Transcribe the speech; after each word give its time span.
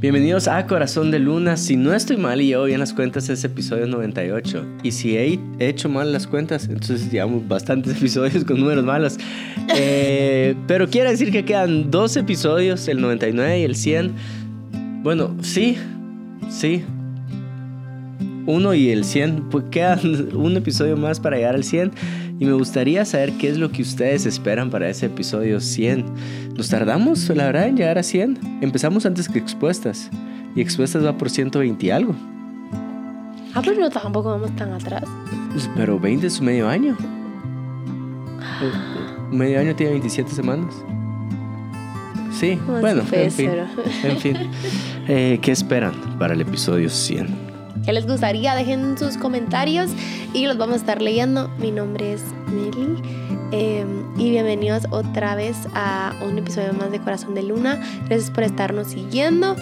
Bienvenidos 0.00 0.48
a 0.48 0.66
Corazón 0.66 1.10
de 1.10 1.18
Luna. 1.18 1.58
Si 1.58 1.76
no 1.76 1.92
estoy 1.92 2.16
mal 2.16 2.40
y 2.40 2.46
llevo 2.46 2.64
bien 2.64 2.80
las 2.80 2.94
cuentas, 2.94 3.28
es 3.28 3.44
episodio 3.44 3.86
98. 3.86 4.64
Y 4.82 4.92
si 4.92 5.18
he 5.18 5.38
hecho 5.58 5.90
mal 5.90 6.10
las 6.10 6.26
cuentas, 6.26 6.70
entonces 6.70 7.12
llevamos 7.12 7.46
bastantes 7.46 7.96
episodios 7.98 8.46
con 8.46 8.58
números 8.60 8.82
malos. 8.82 9.18
Eh, 9.76 10.54
pero 10.66 10.88
quiere 10.88 11.10
decir 11.10 11.30
que 11.30 11.44
quedan 11.44 11.90
dos 11.90 12.16
episodios, 12.16 12.88
el 12.88 13.02
99 13.02 13.60
y 13.60 13.62
el 13.64 13.76
100. 13.76 14.14
Bueno, 15.02 15.36
sí, 15.42 15.76
sí. 16.48 16.82
Uno 18.46 18.72
y 18.72 18.88
el 18.88 19.04
100, 19.04 19.50
pues 19.50 19.66
quedan 19.70 20.00
un 20.34 20.56
episodio 20.56 20.96
más 20.96 21.20
para 21.20 21.36
llegar 21.36 21.56
al 21.56 21.64
100. 21.64 21.92
Y 22.40 22.46
me 22.46 22.54
gustaría 22.54 23.04
saber 23.04 23.34
qué 23.34 23.50
es 23.50 23.58
lo 23.58 23.70
que 23.70 23.82
ustedes 23.82 24.24
esperan 24.24 24.70
para 24.70 24.88
ese 24.88 25.06
episodio 25.06 25.60
100. 25.60 26.06
Nos 26.56 26.70
tardamos, 26.70 27.28
la 27.28 27.44
verdad, 27.44 27.66
en 27.66 27.76
llegar 27.76 27.98
a 27.98 28.02
100. 28.02 28.62
Empezamos 28.62 29.04
antes 29.04 29.28
que 29.28 29.38
Expuestas. 29.38 30.08
Y 30.56 30.62
Expuestas 30.62 31.04
va 31.04 31.18
por 31.18 31.28
120 31.28 31.84
y 31.84 31.90
algo. 31.90 32.14
Ah, 33.52 33.60
pero 33.62 33.78
no 33.78 33.90
tampoco 33.90 34.30
vamos 34.30 34.56
tan 34.56 34.72
atrás. 34.72 35.04
Pues, 35.52 35.68
pero 35.76 36.00
20 36.00 36.26
es 36.26 36.40
medio 36.40 36.66
año. 36.66 36.96
medio 39.30 39.60
año 39.60 39.76
tiene 39.76 39.92
27 39.92 40.30
semanas. 40.30 40.74
Sí, 42.32 42.58
bueno, 42.66 43.02
en 43.12 43.30
fin. 43.30 43.50
En 44.02 44.16
fin. 44.16 44.36
Eh, 45.12 45.40
¿Qué 45.42 45.50
esperan 45.50 45.94
para 46.20 46.34
el 46.34 46.40
episodio 46.40 46.88
100? 46.88 47.49
¿Qué 47.90 47.94
les 47.94 48.06
gustaría? 48.06 48.54
Dejen 48.54 48.96
sus 48.96 49.16
comentarios 49.16 49.90
y 50.32 50.46
los 50.46 50.56
vamos 50.56 50.74
a 50.74 50.78
estar 50.78 51.02
leyendo. 51.02 51.50
Mi 51.58 51.72
nombre 51.72 52.12
es 52.12 52.22
Meli 52.46 53.02
em, 53.50 54.04
y 54.16 54.30
bienvenidos 54.30 54.84
otra 54.92 55.34
vez 55.34 55.56
a 55.74 56.14
un 56.24 56.38
episodio 56.38 56.72
más 56.72 56.92
de 56.92 57.00
Corazón 57.00 57.34
de 57.34 57.42
Luna. 57.42 57.82
Gracias 58.06 58.30
por 58.30 58.44
estarnos 58.44 58.86
siguiendo. 58.86 59.56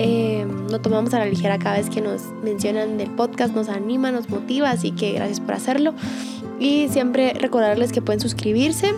Eh, 0.00 0.44
lo 0.68 0.80
tomamos 0.80 1.14
a 1.14 1.20
la 1.20 1.26
ligera 1.26 1.56
cada 1.60 1.76
vez 1.76 1.88
que 1.88 2.00
nos 2.00 2.22
mencionan 2.42 2.98
del 2.98 3.10
podcast, 3.12 3.54
nos 3.54 3.68
anima, 3.68 4.10
nos 4.10 4.28
motiva, 4.28 4.70
así 4.70 4.90
que 4.90 5.12
gracias 5.12 5.38
por 5.38 5.54
hacerlo. 5.54 5.94
Y 6.58 6.88
siempre 6.88 7.32
recordarles 7.34 7.92
que 7.92 8.02
pueden 8.02 8.18
suscribirse 8.18 8.92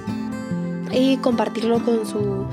y 0.91 1.19
compartirlo 1.19 1.85
con, 1.85 2.07
su, 2.07 2.47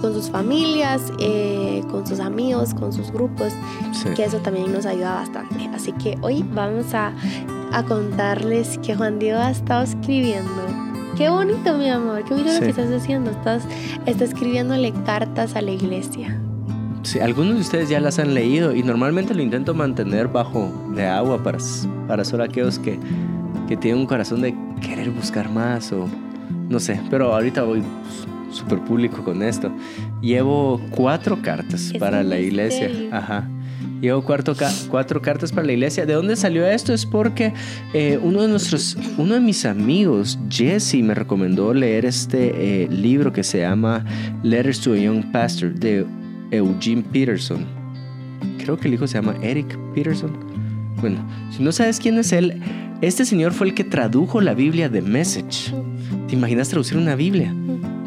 con 0.00 0.14
sus 0.14 0.30
familias, 0.30 1.12
eh, 1.18 1.82
con 1.90 2.06
sus 2.06 2.20
amigos, 2.20 2.74
con 2.74 2.92
sus 2.92 3.10
grupos, 3.10 3.52
que 4.14 4.24
eso 4.24 4.38
también 4.38 4.72
nos 4.72 4.86
ayuda 4.86 5.14
bastante. 5.14 5.68
Así 5.74 5.92
que 5.92 6.18
hoy 6.22 6.44
vamos 6.54 6.94
a, 6.94 7.12
a 7.72 7.82
contarles 7.84 8.78
que 8.78 8.94
Juan 8.94 9.18
Diego 9.18 9.38
ha 9.38 9.50
estado 9.50 9.82
escribiendo. 9.82 10.50
Qué 11.16 11.28
bonito, 11.28 11.76
mi 11.76 11.88
amor, 11.90 12.24
qué 12.24 12.34
bonito 12.34 12.52
lo 12.52 12.60
que 12.60 12.70
estás 12.70 12.90
haciendo. 12.92 13.30
Estás, 13.30 13.64
estás 14.06 14.30
escribiéndole 14.30 14.92
cartas 15.04 15.56
a 15.56 15.62
la 15.62 15.72
iglesia. 15.72 16.40
Sí, 17.02 17.18
algunos 17.18 17.54
de 17.54 17.60
ustedes 17.60 17.88
ya 17.88 18.00
las 18.00 18.18
han 18.18 18.34
leído 18.34 18.74
y 18.74 18.82
normalmente 18.82 19.34
lo 19.34 19.42
intento 19.42 19.74
mantener 19.74 20.28
bajo 20.28 20.70
de 20.94 21.06
agua 21.06 21.42
para, 21.42 21.58
para 22.06 22.24
solo 22.24 22.44
aquellos 22.44 22.78
que, 22.78 22.98
que 23.68 23.76
tienen 23.76 24.00
un 24.00 24.06
corazón 24.06 24.42
de 24.42 24.54
querer 24.80 25.10
buscar 25.10 25.50
más 25.50 25.92
o 25.92 26.06
no 26.68 26.78
sé, 26.78 27.00
pero 27.10 27.34
ahorita 27.34 27.64
voy 27.64 27.82
súper 28.50 28.80
público 28.80 29.22
con 29.24 29.42
esto. 29.42 29.72
Llevo 30.20 30.80
cuatro 30.90 31.40
cartas 31.42 31.92
para 31.98 32.22
la 32.22 32.38
iglesia. 32.38 32.90
Ajá. 33.12 33.48
Llevo 34.00 34.22
cuatro, 34.22 34.54
cuatro 34.88 35.20
cartas 35.20 35.52
para 35.52 35.66
la 35.66 35.72
iglesia. 35.72 36.06
¿De 36.06 36.14
dónde 36.14 36.34
salió 36.34 36.66
esto? 36.66 36.94
Es 36.94 37.04
porque 37.04 37.52
eh, 37.92 38.18
uno 38.22 38.42
de 38.42 38.48
nuestros, 38.48 38.96
uno 39.18 39.34
de 39.34 39.40
mis 39.40 39.66
amigos, 39.66 40.38
Jesse, 40.48 40.96
me 41.02 41.14
recomendó 41.14 41.74
leer 41.74 42.06
este 42.06 42.84
eh, 42.84 42.88
libro 42.88 43.32
que 43.32 43.42
se 43.42 43.60
llama 43.60 44.04
Letters 44.42 44.80
to 44.80 44.94
a 44.94 44.96
Young 44.96 45.30
Pastor 45.32 45.74
de 45.74 46.06
Eugene 46.50 47.02
Peterson. 47.12 47.66
Creo 48.58 48.78
que 48.78 48.88
el 48.88 48.94
hijo 48.94 49.06
se 49.06 49.14
llama 49.14 49.36
Eric 49.42 49.78
Peterson. 49.94 50.32
Bueno, 51.00 51.18
si 51.50 51.62
no 51.62 51.70
sabes 51.70 51.98
quién 51.98 52.18
es 52.18 52.32
él, 52.32 52.60
este 53.02 53.24
señor 53.24 53.52
fue 53.52 53.68
el 53.68 53.74
que 53.74 53.84
tradujo 53.84 54.40
la 54.40 54.54
Biblia 54.54 54.88
de 54.88 55.02
Message. 55.02 55.74
¿Te 56.26 56.34
imaginas 56.34 56.68
traducir 56.68 56.96
una 56.96 57.16
Biblia? 57.16 57.54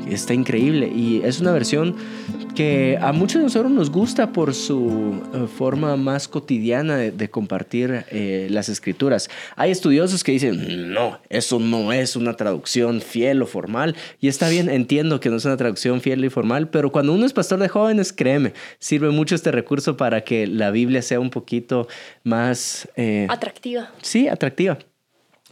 Está 0.10 0.34
increíble 0.34 0.88
y 0.88 1.22
es 1.24 1.40
una 1.40 1.52
versión 1.52 1.96
que 2.56 2.98
a 3.02 3.12
muchos 3.12 3.40
de 3.40 3.44
nosotros 3.44 3.72
nos 3.72 3.90
gusta 3.90 4.32
por 4.32 4.54
su 4.54 5.22
eh, 5.34 5.48
forma 5.48 5.96
más 5.96 6.28
cotidiana 6.28 6.98
de, 6.98 7.30
compartir 7.30 8.06
eh, 8.12 8.48
las 8.52 8.70
escrituras. 8.70 9.30
Hay 9.56 9.72
estudiosos 9.72 10.24
que 10.24 10.34
dicen, 10.34 10.94
no, 10.94 11.20
eso 11.30 11.60
no 11.60 11.92
es 11.92 12.16
una 12.16 12.36
traducción 12.36 13.02
fiel 13.02 13.42
o 13.42 13.48
formal. 13.48 13.96
Y 14.20 14.28
está 14.28 14.50
bien, 14.50 14.70
entiendo 14.70 15.20
que 15.20 15.30
no 15.30 15.38
es 15.38 15.46
una 15.46 15.58
traducción 15.58 16.02
fiel 16.02 16.24
y 16.24 16.30
formal, 16.30 16.70
pero 16.70 16.92
cuando 16.92 17.14
uno 17.14 17.26
es 17.26 17.34
pastor 17.34 17.60
de 17.60 17.70
jóvenes, 17.70 18.14
créeme, 18.14 18.54
sirve 18.80 19.10
mucho 19.10 19.36
este 19.36 19.52
recurso 19.52 19.98
para 19.98 20.22
que 20.22 20.46
la 20.46 20.70
Biblia 20.70 21.02
sea 21.02 21.20
un 21.20 21.30
poquito 21.30 21.88
más... 22.24 22.88
Eh, 22.96 23.26
atractiva. 23.30 23.92
Sí, 24.02 24.28
atractiva. 24.28 24.78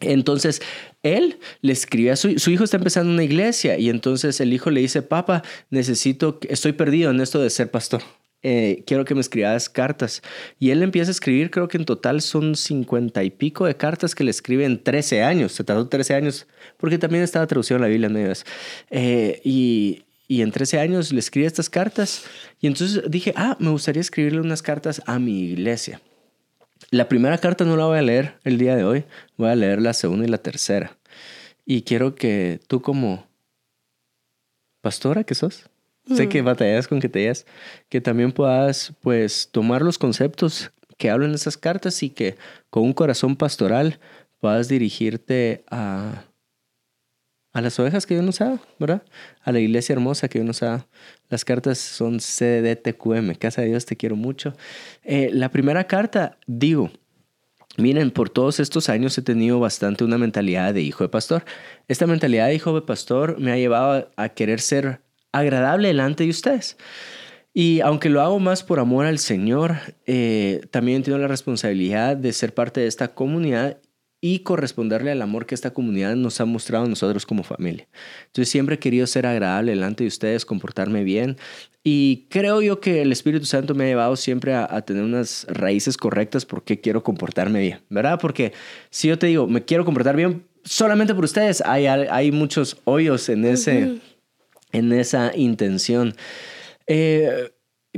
Entonces, 0.01 0.61
él 1.03 1.39
le 1.61 1.73
escribe 1.73 2.11
a 2.11 2.15
su, 2.15 2.29
hijo 2.29 2.63
está 2.63 2.77
empezando 2.77 3.11
una 3.11 3.23
iglesia 3.23 3.77
y 3.77 3.89
entonces 3.89 4.39
el 4.39 4.53
hijo 4.53 4.69
le 4.69 4.81
dice, 4.81 5.01
papá, 5.01 5.43
necesito, 5.69 6.39
estoy 6.47 6.73
perdido 6.73 7.11
en 7.11 7.21
esto 7.21 7.41
de 7.41 7.49
ser 7.49 7.71
pastor. 7.71 8.01
Eh, 8.43 8.83
quiero 8.87 9.05
que 9.05 9.13
me 9.13 9.21
escribas 9.21 9.69
cartas. 9.69 10.21
Y 10.59 10.71
él 10.71 10.81
empieza 10.81 11.11
a 11.11 11.13
escribir, 11.13 11.51
creo 11.51 11.67
que 11.67 11.77
en 11.77 11.85
total 11.85 12.21
son 12.21 12.55
cincuenta 12.55 13.23
y 13.23 13.29
pico 13.29 13.65
de 13.65 13.75
cartas 13.75 14.15
que 14.15 14.23
le 14.23 14.31
escribe 14.31 14.65
en 14.65 14.81
13 14.81 15.23
años. 15.23 15.51
Se 15.51 15.63
tardó 15.63 15.87
13 15.87 16.15
años, 16.15 16.47
porque 16.77 16.97
también 16.97 17.23
estaba 17.23 17.45
traducido 17.45 17.77
en 17.77 17.81
la 17.83 17.87
Biblia 17.87 18.07
en 18.07 18.33
eh, 18.89 19.41
y, 19.43 20.03
y 20.27 20.41
en 20.41 20.51
13 20.51 20.79
años 20.79 21.11
le 21.11 21.19
escribe 21.19 21.45
estas 21.47 21.69
cartas. 21.69 22.23
Y 22.59 22.67
entonces 22.67 23.03
dije, 23.09 23.33
ah, 23.35 23.57
me 23.59 23.69
gustaría 23.69 24.01
escribirle 24.01 24.41
unas 24.41 24.63
cartas 24.63 25.01
a 25.05 25.19
mi 25.19 25.41
iglesia. 25.41 26.01
La 26.89 27.07
primera 27.07 27.37
carta 27.37 27.63
no 27.63 27.77
la 27.77 27.85
voy 27.85 27.99
a 27.99 28.01
leer 28.01 28.35
el 28.43 28.57
día 28.57 28.75
de 28.75 28.83
hoy, 28.83 29.05
voy 29.37 29.49
a 29.49 29.55
leer 29.55 29.81
la 29.81 29.93
segunda 29.93 30.25
y 30.25 30.29
la 30.29 30.39
tercera. 30.39 30.97
Y 31.65 31.83
quiero 31.83 32.15
que 32.15 32.59
tú 32.67 32.81
como 32.81 33.27
pastora 34.81 35.23
que 35.23 35.35
sos, 35.35 35.69
sé 36.13 36.27
que 36.27 36.41
mm. 36.41 36.45
batallas 36.45 36.87
con 36.87 36.99
que 36.99 37.09
te 37.09 37.19
digas, 37.19 37.45
que 37.87 38.01
también 38.01 38.31
puedas 38.31 38.93
pues 39.01 39.49
tomar 39.51 39.83
los 39.83 39.97
conceptos 39.97 40.71
que 40.97 41.09
hablan 41.09 41.33
esas 41.33 41.57
cartas 41.57 42.01
y 42.03 42.09
que 42.09 42.35
con 42.69 42.83
un 42.83 42.93
corazón 42.93 43.35
pastoral 43.35 43.99
puedas 44.39 44.67
dirigirte 44.67 45.63
a, 45.69 46.25
a 47.53 47.61
las 47.61 47.77
ovejas 47.79 48.05
que 48.05 48.13
Dios 48.13 48.25
nos 48.25 48.41
ha, 48.41 48.59
¿verdad? 48.79 49.03
A 49.43 49.51
la 49.51 49.59
iglesia 49.59 49.93
hermosa 49.93 50.29
que 50.29 50.39
Dios 50.39 50.47
nos 50.47 50.63
ha. 50.63 50.87
Las 51.29 51.43
cartas 51.43 51.77
son 51.77 52.19
CDTQM, 52.19 53.33
Casa 53.35 53.61
de 53.61 53.67
Dios, 53.67 53.85
te 53.85 53.97
quiero 53.97 54.15
mucho. 54.15 54.53
Eh, 55.03 55.29
la 55.33 55.49
primera 55.49 55.85
carta, 55.85 56.37
digo, 56.47 56.91
miren, 57.77 58.11
por 58.11 58.29
todos 58.29 58.59
estos 58.59 58.87
años 58.89 59.17
he 59.17 59.21
tenido 59.21 59.59
bastante 59.59 60.03
una 60.03 60.17
mentalidad 60.17 60.73
de 60.73 60.81
hijo 60.81 61.03
de 61.03 61.09
pastor. 61.09 61.43
Esta 61.87 62.07
mentalidad 62.07 62.47
de 62.47 62.55
hijo 62.55 62.73
de 62.73 62.81
pastor 62.81 63.39
me 63.39 63.51
ha 63.51 63.57
llevado 63.57 64.09
a 64.15 64.29
querer 64.29 64.61
ser 64.61 65.01
agradable 65.33 65.89
delante 65.89 66.23
de 66.23 66.29
ustedes. 66.29 66.77
Y 67.53 67.81
aunque 67.81 68.09
lo 68.09 68.21
hago 68.21 68.39
más 68.39 68.63
por 68.63 68.79
amor 68.79 69.05
al 69.05 69.19
Señor, 69.19 69.75
eh, 70.05 70.61
también 70.71 71.03
tengo 71.03 71.17
la 71.17 71.27
responsabilidad 71.27 72.15
de 72.15 72.31
ser 72.31 72.53
parte 72.53 72.79
de 72.79 72.87
esta 72.87 73.09
comunidad 73.09 73.77
y 74.23 74.39
corresponderle 74.39 75.11
al 75.11 75.21
amor 75.23 75.47
que 75.47 75.55
esta 75.55 75.73
comunidad 75.73 76.15
nos 76.15 76.39
ha 76.39 76.45
mostrado 76.45 76.85
a 76.85 76.87
nosotros 76.87 77.25
como 77.25 77.43
familia. 77.43 77.87
Entonces 78.27 78.49
siempre 78.49 78.75
he 78.75 78.79
querido 78.79 79.07
ser 79.07 79.25
agradable 79.25 79.71
delante 79.71 80.03
de 80.03 80.09
ustedes, 80.09 80.45
comportarme 80.45 81.03
bien 81.03 81.37
y 81.83 82.27
creo 82.29 82.61
yo 82.61 82.79
que 82.79 83.01
el 83.01 83.11
Espíritu 83.11 83.45
Santo 83.45 83.73
me 83.73 83.85
ha 83.85 83.87
llevado 83.87 84.15
siempre 84.15 84.53
a, 84.53 84.81
tener 84.83 85.03
unas 85.03 85.47
raíces 85.49 85.97
correctas 85.97 86.45
porque 86.45 86.79
quiero 86.79 87.03
comportarme 87.03 87.59
bien, 87.59 87.79
¿verdad? 87.89 88.19
Porque 88.21 88.53
si 88.91 89.07
yo 89.07 89.17
te 89.17 89.25
digo, 89.25 89.47
me 89.47 89.65
quiero 89.65 89.83
comportar 89.83 90.15
bien 90.15 90.45
solamente 90.63 91.15
por 91.15 91.23
ustedes, 91.23 91.61
hay, 91.65 91.87
hay 91.87 92.31
muchos 92.31 92.77
hoyos 92.83 93.27
en, 93.29 93.45
ese, 93.45 93.99
en 94.71 94.93
esa 94.93 95.35
intención. 95.35 96.13
Eh, 96.85 97.51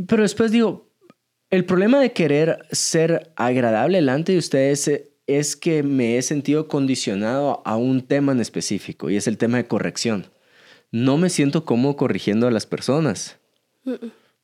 pero 0.07 0.23
después 0.23 0.51
digo, 0.51 0.90
el 1.50 1.66
problema 1.66 1.99
de 1.99 2.14
querer 2.14 2.66
ser 2.72 3.34
agradable 3.35 3.97
delante 3.97 4.31
de 4.31 4.37
ustedes 4.37 4.87
eh, 4.87 5.12
es 5.28 5.55
que 5.55 5.84
me 5.84 6.17
he 6.17 6.22
sentido 6.22 6.67
condicionado 6.67 7.61
a 7.66 7.78
un 7.78 8.02
tema 8.02 8.31
en 8.31 8.40
específico 8.40 9.09
y 9.09 9.16
es 9.16 9.28
el 9.28 9.37
tema 9.37 9.58
de 9.58 9.67
corrección. 9.67 10.28
No 10.91 11.17
me 11.17 11.29
siento 11.29 11.66
como 11.66 11.96
corrigiendo 11.96 12.47
a 12.47 12.52
las 12.52 12.66
personas. 12.66 13.37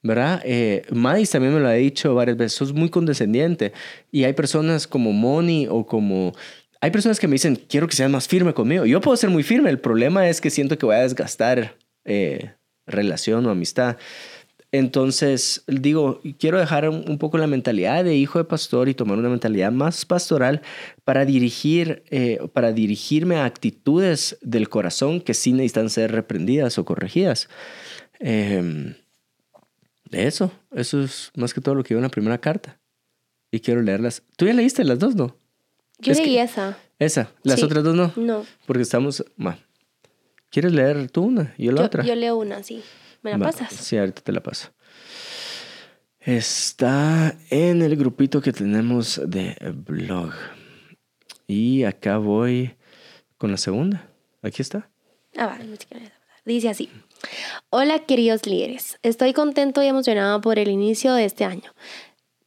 ¿Verdad? 0.02 0.42
Eh, 0.46 0.84
también 1.32 1.54
me 1.54 1.60
lo 1.60 1.68
ha 1.68 1.74
dicho 1.74 2.16
varias 2.16 2.38
veces, 2.38 2.54
sos 2.54 2.74
muy 2.74 2.90
condescendiente 2.90 3.74
y 4.12 4.24
hay 4.24 4.34
personas 4.34 4.88
como 4.88 5.12
Moni 5.12 5.68
o 5.70 5.86
como... 5.86 6.34
Hay 6.82 6.92
personas 6.92 7.20
que 7.20 7.28
me 7.28 7.34
dicen, 7.34 7.58
quiero 7.68 7.88
que 7.88 7.96
seas 7.96 8.10
más 8.10 8.30
firme 8.30 8.54
conmigo. 8.54 8.86
Yo 8.86 9.02
puedo 9.02 9.18
ser 9.18 9.30
muy 9.30 9.44
firme, 9.44 9.70
el 9.70 9.80
problema 9.80 10.30
es 10.30 10.40
que 10.40 10.50
siento 10.50 10.78
que 10.78 10.86
voy 10.86 10.96
a 10.96 11.02
desgastar 11.02 11.76
eh, 12.06 12.54
relación 12.88 13.46
o 13.46 13.50
amistad. 13.50 13.98
Entonces, 14.72 15.64
digo, 15.68 16.22
quiero 16.38 16.60
dejar 16.60 16.88
un 16.90 17.18
poco 17.18 17.40
la 17.40 17.48
mentalidad 17.48 18.04
de 18.04 18.16
hijo 18.16 18.38
de 18.38 18.46
pastor 18.46 18.88
y 18.88 18.94
tomar 18.94 19.18
una 19.18 19.30
mentalidad 19.30 19.72
más 19.72 20.06
pastoral 20.06 20.62
para 21.04 21.26
dirigir, 21.26 22.04
eh, 22.12 22.38
para 22.54 22.72
dirigirme 22.72 23.38
a 23.38 23.46
actitudes 23.46 24.38
del 24.42 24.70
corazón 24.70 25.22
que 25.22 25.34
sí 25.34 25.54
necesitan 25.54 25.90
ser 25.90 26.12
reprendidas 26.12 26.78
o 26.78 26.86
corregidas. 26.86 27.50
De 28.20 28.96
eso, 30.12 30.52
eso 30.72 31.02
es 31.02 31.32
más 31.36 31.54
que 31.54 31.62
todo 31.62 31.76
lo 31.76 31.84
que 31.84 31.94
iba 31.94 32.00
en 32.00 32.04
la 32.04 32.10
primera 32.10 32.40
carta. 32.40 32.80
Y 33.52 33.60
quiero 33.62 33.82
leerlas. 33.82 34.24
¿Tú 34.38 34.46
ya 34.46 34.54
leíste 34.54 34.84
las 34.84 35.00
dos, 35.00 35.16
no? 35.16 35.36
Yo 36.00 36.12
Es 36.12 36.20
leí 36.20 36.36
que- 36.36 36.42
esa. 36.44 36.78
Esa, 37.00 37.32
las 37.44 37.60
Sí. 37.60 37.66
otras 37.66 37.84
dos 37.84 37.96
no. 37.96 38.12
No. 38.18 38.46
Porque 38.66 38.84
estamos... 38.84 39.24
¿Quieres 40.52 40.74
leer 40.74 41.10
tú 41.12 41.24
una? 41.26 41.54
y 41.58 41.66
Yo 41.66 41.72
la 41.72 41.82
Yo, 41.82 41.86
otra. 41.86 42.04
yo 42.04 42.16
leo 42.16 42.36
una, 42.38 42.62
sí. 42.64 42.82
¿Me 43.22 43.32
la 43.32 43.38
Va, 43.38 43.46
pasas? 43.48 43.74
Sí, 43.74 43.98
ahorita 43.98 44.22
te 44.22 44.32
la 44.32 44.42
paso. 44.42 44.70
Está 46.20 47.38
en 47.50 47.82
el 47.82 47.96
grupito 47.96 48.42
que 48.42 48.52
tenemos 48.52 49.22
de 49.26 49.56
blog. 49.86 50.34
Y 51.48 51.84
acá 51.84 52.18
voy 52.18 52.76
con 53.38 53.52
la 53.52 53.58
segunda. 53.58 54.10
Aquí 54.42 54.62
está. 54.62 54.90
Ah, 55.36 55.48
vale. 55.48 55.66
Dice 56.46 56.70
así. 56.70 56.90
Hola 57.70 58.00
queridos 58.00 58.46
líderes, 58.48 58.98
estoy 59.04 59.34
contento 59.34 59.84
y 59.84 59.88
emocionado 59.88 60.42
por 60.42 60.58
el 60.58 60.70
inicio 60.70 61.14
de 61.14 61.26
este 61.26 61.46
año. 61.46 61.74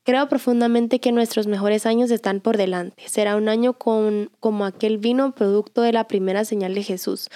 Creo 0.05 0.29
profundamente 0.29 0.99
que 0.99 1.13
nuestros 1.13 1.47
mejores 1.47 1.87
años 1.87 2.11
están 2.11 2.41
por 2.41 2.57
delante. 2.57 3.05
Será 3.07 3.37
un 3.37 3.49
año 3.49 3.75
como 3.75 4.65
aquel 4.65 4.99
vino 4.99 5.33
producto 5.33 5.83
de 5.83 5.93
la 5.93 6.09
primera 6.09 6.45
señal 6.45 6.75
de 6.75 6.83
Jesús. 6.83 7.29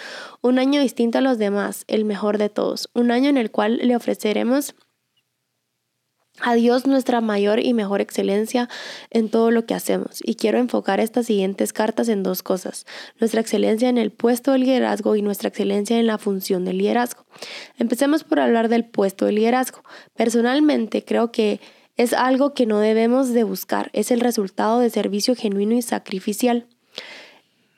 Un 0.43 0.59
año 0.59 0.81
distinto 0.81 1.19
a 1.19 1.21
los 1.21 1.39
demás, 1.39 1.85
el 1.87 2.05
mejor 2.05 2.39
de 2.39 2.49
todos. 2.49 2.89
Un 2.93 3.13
año 3.13 3.31
en 3.31 3.37
el 3.37 3.53
cual 3.53 3.79
le 3.79 3.95
ofreceremos 3.95 4.75
a 6.41 6.55
Dios 6.55 6.87
nuestra 6.87 7.21
mayor 7.21 7.61
y 7.61 7.73
mejor 7.73 8.01
excelencia 8.01 8.69
en 9.11 9.31
todo 9.31 9.51
lo 9.51 9.65
que 9.65 9.75
hacemos. 9.75 10.21
Y 10.25 10.35
quiero 10.35 10.59
enfocar 10.59 11.01
estas 11.01 11.27
siguientes 11.27 11.73
cartas 11.73 12.09
en 12.09 12.23
dos 12.23 12.43
cosas. 12.43 12.85
Nuestra 13.21 13.41
excelencia 13.41 13.89
en 13.89 13.97
el 13.97 14.11
puesto 14.11 14.53
de 14.53 14.59
liderazgo 14.59 15.17
y 15.17 15.23
nuestra 15.23 15.49
excelencia 15.49 15.99
en 15.99 16.07
la 16.07 16.19
función 16.19 16.65
de 16.65 16.73
liderazgo. 16.73 17.27
Empecemos 17.79 18.25
por 18.25 18.41
hablar 18.41 18.69
del 18.69 18.85
puesto 18.85 19.25
de 19.25 19.33
liderazgo. 19.33 19.83
Personalmente 20.15 21.05
creo 21.05 21.33
que 21.33 21.61
es 21.97 22.13
algo 22.13 22.55
que 22.55 22.67
no 22.67 22.79
debemos 22.79 23.33
de 23.33 23.45
buscar. 23.45 23.91
Es 23.93 24.11
el 24.11 24.21
resultado 24.21 24.81
de 24.81 24.91
servicio 24.91 25.35
genuino 25.35 25.75
y 25.75 25.83
sacrificial. 25.83 26.67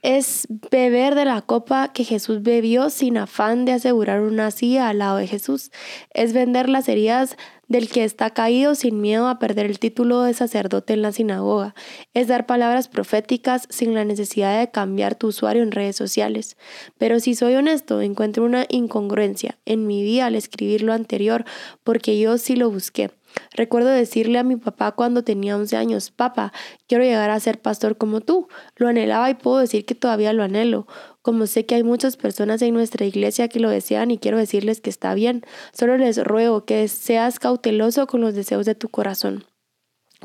Es 0.03 0.47
beber 0.71 1.17
de 1.17 1.25
la 1.25 1.43
copa 1.43 1.93
que 1.93 2.05
Jesús 2.05 2.43
bebió 2.43 2.89
sin 2.89 3.19
afán 3.19 3.65
de 3.65 3.73
asegurar 3.73 4.21
una 4.21 4.53
silla 4.53 4.89
al 4.89 4.99
lado 4.99 5.17
de 5.17 5.27
Jesús. 5.27 5.73
Es 6.15 6.33
vender 6.33 6.69
las 6.69 6.89
heridas 6.89 7.37
del 7.67 7.89
que 7.89 8.05
está 8.05 8.31
caído 8.31 8.77
sin 8.77 9.01
miedo 9.01 9.27
a 9.27 9.41
perder 9.41 9.67
el 9.67 9.81
título 9.81 10.23
de 10.23 10.35
sacerdote 10.35 10.93
en 10.93 11.03
la 11.03 11.11
sinagoga. 11.11 11.75
Es 12.15 12.29
dar 12.29 12.47
palabras 12.47 12.87
proféticas 12.87 13.67
sin 13.71 13.93
la 13.93 14.05
necesidad 14.05 14.59
de 14.61 14.71
cambiar 14.71 15.17
tu 15.17 15.29
usuario 15.29 15.65
en 15.65 15.73
redes 15.73 15.97
sociales. 15.97 16.57
Pero 16.97 17.19
si 17.19 17.35
soy 17.35 17.55
honesto, 17.55 18.01
encuentro 18.01 18.45
una 18.45 18.67
incongruencia 18.69 19.59
en 19.65 19.87
mi 19.87 20.03
vida 20.03 20.27
al 20.27 20.37
escribir 20.37 20.83
lo 20.83 20.93
anterior, 20.93 21.45
porque 21.83 22.19
yo 22.21 22.39
sí 22.39 22.55
lo 22.55 22.71
busqué. 22.71 23.11
Recuerdo 23.53 23.89
decirle 23.89 24.39
a 24.39 24.45
mi 24.45 24.57
papá 24.57 24.93
cuando 24.93 25.25
tenía 25.25 25.57
11 25.57 25.77
años, 25.77 26.11
papá, 26.11 26.53
quiero 26.87 27.05
llegar 27.05 27.31
a 27.31 27.41
ser 27.41 27.61
pastor 27.61 27.97
como 27.97 28.21
tú. 28.21 28.49
Lo 28.77 28.89
anhelaba 28.89 29.31
y 29.31 29.35
puedo 29.35 29.59
decir 29.59 29.85
que 29.85 29.95
todavía 29.95 30.33
lo 30.33 30.43
anhelo. 30.43 30.87
Como 31.23 31.47
sé 31.47 31.67
que 31.67 31.75
hay 31.75 31.83
muchas 31.83 32.17
personas 32.17 32.63
en 32.63 32.75
nuestra 32.75 33.05
iglesia 33.05 33.49
que 33.49 33.61
lo 33.61 33.71
desean 33.71 34.11
y 34.11 34.19
quiero 34.19 34.39
decirles 34.39 34.81
que 34.81 34.91
está 34.91 35.15
bien, 35.15 35.45
solo 35.73 35.97
les 35.99 36.23
ruego 36.23 36.65
que 36.65 36.87
seas 36.89 37.39
cauteloso 37.39 38.07
con 38.07 38.21
los 38.21 38.35
deseos 38.35 38.67
de 38.67 38.75
tu 38.75 38.89
corazón. 38.89 39.45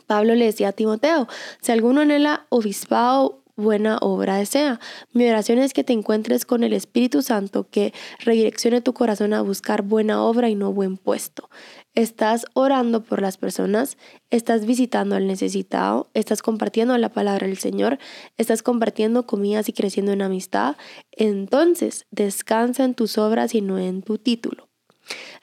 Pablo 0.07 0.35
le 0.35 0.45
decía 0.45 0.69
a 0.69 0.73
Timoteo, 0.73 1.27
si 1.61 1.71
alguno 1.71 2.01
anhela 2.01 2.47
obispado, 2.49 3.43
buena 3.55 3.97
obra 4.01 4.37
desea. 4.37 4.79
Mi 5.11 5.29
oración 5.29 5.59
es 5.59 5.73
que 5.73 5.83
te 5.83 5.93
encuentres 5.93 6.45
con 6.45 6.63
el 6.63 6.73
Espíritu 6.73 7.21
Santo 7.21 7.67
que 7.69 7.93
redireccione 8.19 8.81
tu 8.81 8.93
corazón 8.93 9.33
a 9.33 9.41
buscar 9.41 9.83
buena 9.83 10.23
obra 10.23 10.49
y 10.49 10.55
no 10.55 10.73
buen 10.73 10.97
puesto. 10.97 11.49
Estás 11.95 12.47
orando 12.53 13.03
por 13.03 13.21
las 13.21 13.37
personas, 13.37 13.97
estás 14.31 14.65
visitando 14.65 15.15
al 15.15 15.27
necesitado, 15.27 16.09
estás 16.15 16.41
compartiendo 16.41 16.97
la 16.97 17.09
palabra 17.09 17.45
del 17.45 17.59
Señor, 17.59 17.99
estás 18.37 18.63
compartiendo 18.63 19.27
comidas 19.27 19.69
y 19.69 19.73
creciendo 19.73 20.11
en 20.11 20.23
amistad. 20.23 20.75
Entonces, 21.11 22.07
descansa 22.09 22.83
en 22.83 22.95
tus 22.95 23.19
obras 23.19 23.53
y 23.53 23.61
no 23.61 23.77
en 23.77 24.01
tu 24.01 24.17
título. 24.17 24.69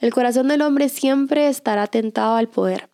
El 0.00 0.12
corazón 0.12 0.48
del 0.48 0.62
hombre 0.62 0.88
siempre 0.88 1.46
estará 1.48 1.86
tentado 1.86 2.34
al 2.34 2.48
poder. 2.48 2.88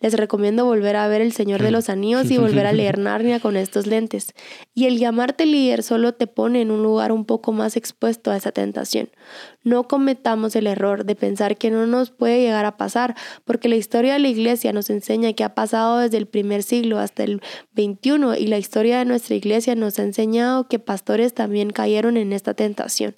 Les 0.00 0.14
recomiendo 0.14 0.64
volver 0.64 0.96
a 0.96 1.08
ver 1.08 1.20
El 1.20 1.32
Señor 1.32 1.62
de 1.62 1.70
los 1.70 1.88
Anillos 1.90 2.30
y 2.30 2.38
volver 2.38 2.66
a 2.66 2.72
leer 2.72 2.98
Narnia 2.98 3.40
con 3.40 3.56
estos 3.56 3.86
lentes. 3.86 4.34
Y 4.74 4.86
el 4.86 4.98
llamarte 4.98 5.44
líder 5.44 5.82
solo 5.82 6.14
te 6.14 6.26
pone 6.26 6.62
en 6.62 6.70
un 6.70 6.82
lugar 6.82 7.12
un 7.12 7.26
poco 7.26 7.52
más 7.52 7.76
expuesto 7.76 8.30
a 8.30 8.36
esa 8.36 8.52
tentación. 8.52 9.10
No 9.64 9.86
cometamos 9.86 10.56
el 10.56 10.66
error 10.66 11.04
de 11.04 11.14
pensar 11.14 11.58
que 11.58 11.70
no 11.70 11.86
nos 11.86 12.10
puede 12.10 12.40
llegar 12.40 12.64
a 12.64 12.78
pasar, 12.78 13.14
porque 13.44 13.68
la 13.68 13.76
historia 13.76 14.14
de 14.14 14.18
la 14.18 14.28
iglesia 14.28 14.72
nos 14.72 14.88
enseña 14.88 15.34
que 15.34 15.44
ha 15.44 15.54
pasado 15.54 15.98
desde 15.98 16.16
el 16.16 16.26
primer 16.26 16.62
siglo 16.62 16.98
hasta 16.98 17.22
el 17.22 17.42
21 17.74 18.36
y 18.36 18.46
la 18.46 18.58
historia 18.58 18.98
de 18.98 19.04
nuestra 19.04 19.34
iglesia 19.34 19.74
nos 19.74 19.98
ha 19.98 20.04
enseñado 20.04 20.68
que 20.68 20.78
pastores 20.78 21.34
también 21.34 21.70
cayeron 21.70 22.16
en 22.16 22.32
esta 22.32 22.54
tentación. 22.54 23.14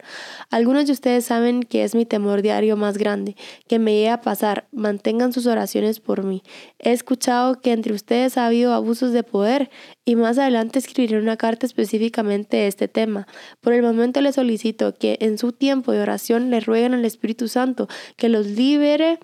Algunos 0.50 0.86
de 0.86 0.92
ustedes 0.92 1.24
saben 1.24 1.62
que 1.62 1.84
es 1.84 1.94
mi 1.94 2.04
temor 2.04 2.42
diario 2.42 2.76
más 2.76 2.98
grande, 2.98 3.36
que 3.68 3.78
me 3.78 3.92
llegue 3.92 4.10
a 4.10 4.20
pasar. 4.20 4.66
Mantengan 4.72 5.32
sus 5.32 5.46
oraciones 5.46 6.00
por 6.00 6.24
mí. 6.24 6.42
He 6.78 6.92
escuchado 6.92 7.60
que 7.60 7.72
entre 7.72 7.94
ustedes 7.94 8.36
ha 8.36 8.46
habido 8.46 8.74
abusos 8.74 9.12
de 9.12 9.22
poder 9.22 9.70
y 10.04 10.16
más 10.16 10.38
adelante 10.38 10.78
escribiré 10.78 11.18
una 11.18 11.36
carta 11.36 11.66
específicamente 11.66 12.58
de 12.58 12.66
este 12.66 12.88
tema. 12.88 13.26
Por 13.60 13.72
el 13.72 13.82
momento 13.82 14.20
les 14.20 14.34
solicito 14.34 14.94
que 14.94 15.16
en 15.20 15.38
su 15.38 15.52
tiempo 15.52 15.92
de 15.92 16.00
oración 16.00 16.50
le 16.50 16.60
rueguen 16.60 16.94
al 16.94 17.04
Espíritu 17.04 17.48
Santo 17.48 17.88
que 18.16 18.28
los 18.28 18.46
libere, 18.46 19.18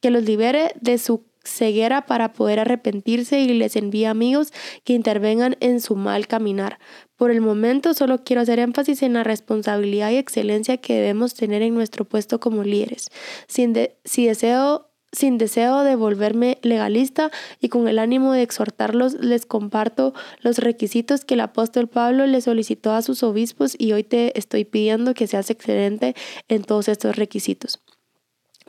que 0.00 0.10
los 0.10 0.24
libere 0.24 0.72
de 0.80 0.98
su 0.98 1.26
ceguera 1.44 2.06
para 2.06 2.32
poder 2.32 2.58
arrepentirse 2.58 3.40
y 3.40 3.48
les 3.48 3.76
envíe 3.76 4.06
amigos 4.06 4.52
que 4.82 4.94
intervengan 4.94 5.56
en 5.60 5.80
su 5.80 5.94
mal 5.94 6.26
caminar. 6.26 6.78
Por 7.16 7.30
el 7.30 7.42
momento 7.42 7.92
solo 7.92 8.24
quiero 8.24 8.42
hacer 8.42 8.58
énfasis 8.58 9.02
en 9.02 9.12
la 9.12 9.24
responsabilidad 9.24 10.10
y 10.10 10.16
excelencia 10.16 10.78
que 10.78 10.94
debemos 10.94 11.34
tener 11.34 11.60
en 11.60 11.74
nuestro 11.74 12.06
puesto 12.06 12.40
como 12.40 12.64
líderes. 12.64 13.08
Si 13.46 14.26
deseo 14.26 14.93
sin 15.14 15.38
deseo 15.38 15.82
de 15.82 15.96
volverme 15.96 16.58
legalista 16.62 17.30
y 17.60 17.68
con 17.68 17.88
el 17.88 17.98
ánimo 17.98 18.32
de 18.32 18.42
exhortarlos, 18.42 19.14
les 19.14 19.46
comparto 19.46 20.12
los 20.40 20.58
requisitos 20.58 21.24
que 21.24 21.34
el 21.34 21.40
apóstol 21.40 21.88
Pablo 21.88 22.26
le 22.26 22.40
solicitó 22.40 22.92
a 22.92 23.02
sus 23.02 23.22
obispos 23.22 23.74
y 23.78 23.92
hoy 23.92 24.04
te 24.04 24.38
estoy 24.38 24.64
pidiendo 24.64 25.14
que 25.14 25.26
seas 25.26 25.50
excelente 25.50 26.14
en 26.48 26.64
todos 26.64 26.88
estos 26.88 27.16
requisitos. 27.16 27.80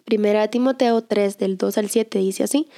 Primera 0.06 0.48
Timoteo 0.50 1.02
3 1.02 1.38
del 1.40 1.58
2 1.58 1.78
al 1.80 1.90
7 1.90 2.20
dice 2.20 2.44
así, 2.44 2.70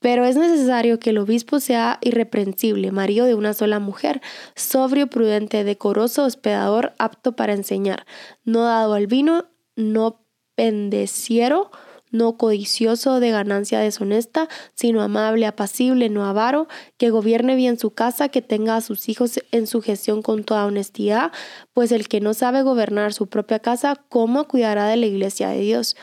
pero 0.00 0.24
es 0.24 0.36
necesario 0.36 0.98
que 0.98 1.10
el 1.10 1.18
obispo 1.18 1.60
sea 1.60 1.98
irreprensible, 2.00 2.90
marido 2.90 3.26
de 3.26 3.34
una 3.34 3.52
sola 3.52 3.78
mujer, 3.80 4.22
sobrio, 4.56 5.08
prudente, 5.08 5.62
decoroso, 5.62 6.24
hospedador, 6.24 6.94
apto 6.98 7.36
para 7.36 7.52
enseñar, 7.52 8.06
no 8.44 8.64
dado 8.64 8.94
al 8.94 9.06
vino, 9.06 9.46
no 9.76 10.24
pendeciero, 10.54 11.70
no 12.10 12.36
codicioso 12.36 13.20
de 13.20 13.30
ganancia 13.30 13.80
deshonesta, 13.80 14.48
sino 14.74 15.02
amable, 15.02 15.46
apacible, 15.46 16.08
no 16.08 16.24
avaro, 16.24 16.68
que 16.96 17.10
gobierne 17.10 17.56
bien 17.56 17.78
su 17.78 17.90
casa, 17.92 18.28
que 18.28 18.42
tenga 18.42 18.76
a 18.76 18.80
sus 18.80 19.08
hijos 19.08 19.40
en 19.52 19.66
su 19.66 19.80
gestión 19.82 20.22
con 20.22 20.44
toda 20.44 20.66
honestidad, 20.66 21.32
pues 21.72 21.92
el 21.92 22.08
que 22.08 22.20
no 22.20 22.34
sabe 22.34 22.62
gobernar 22.62 23.12
su 23.12 23.28
propia 23.28 23.58
casa, 23.58 23.96
¿cómo 24.08 24.48
cuidará 24.48 24.86
de 24.86 24.96
la 24.96 25.06
iglesia 25.06 25.48
de 25.48 25.60
Dios? 25.60 25.96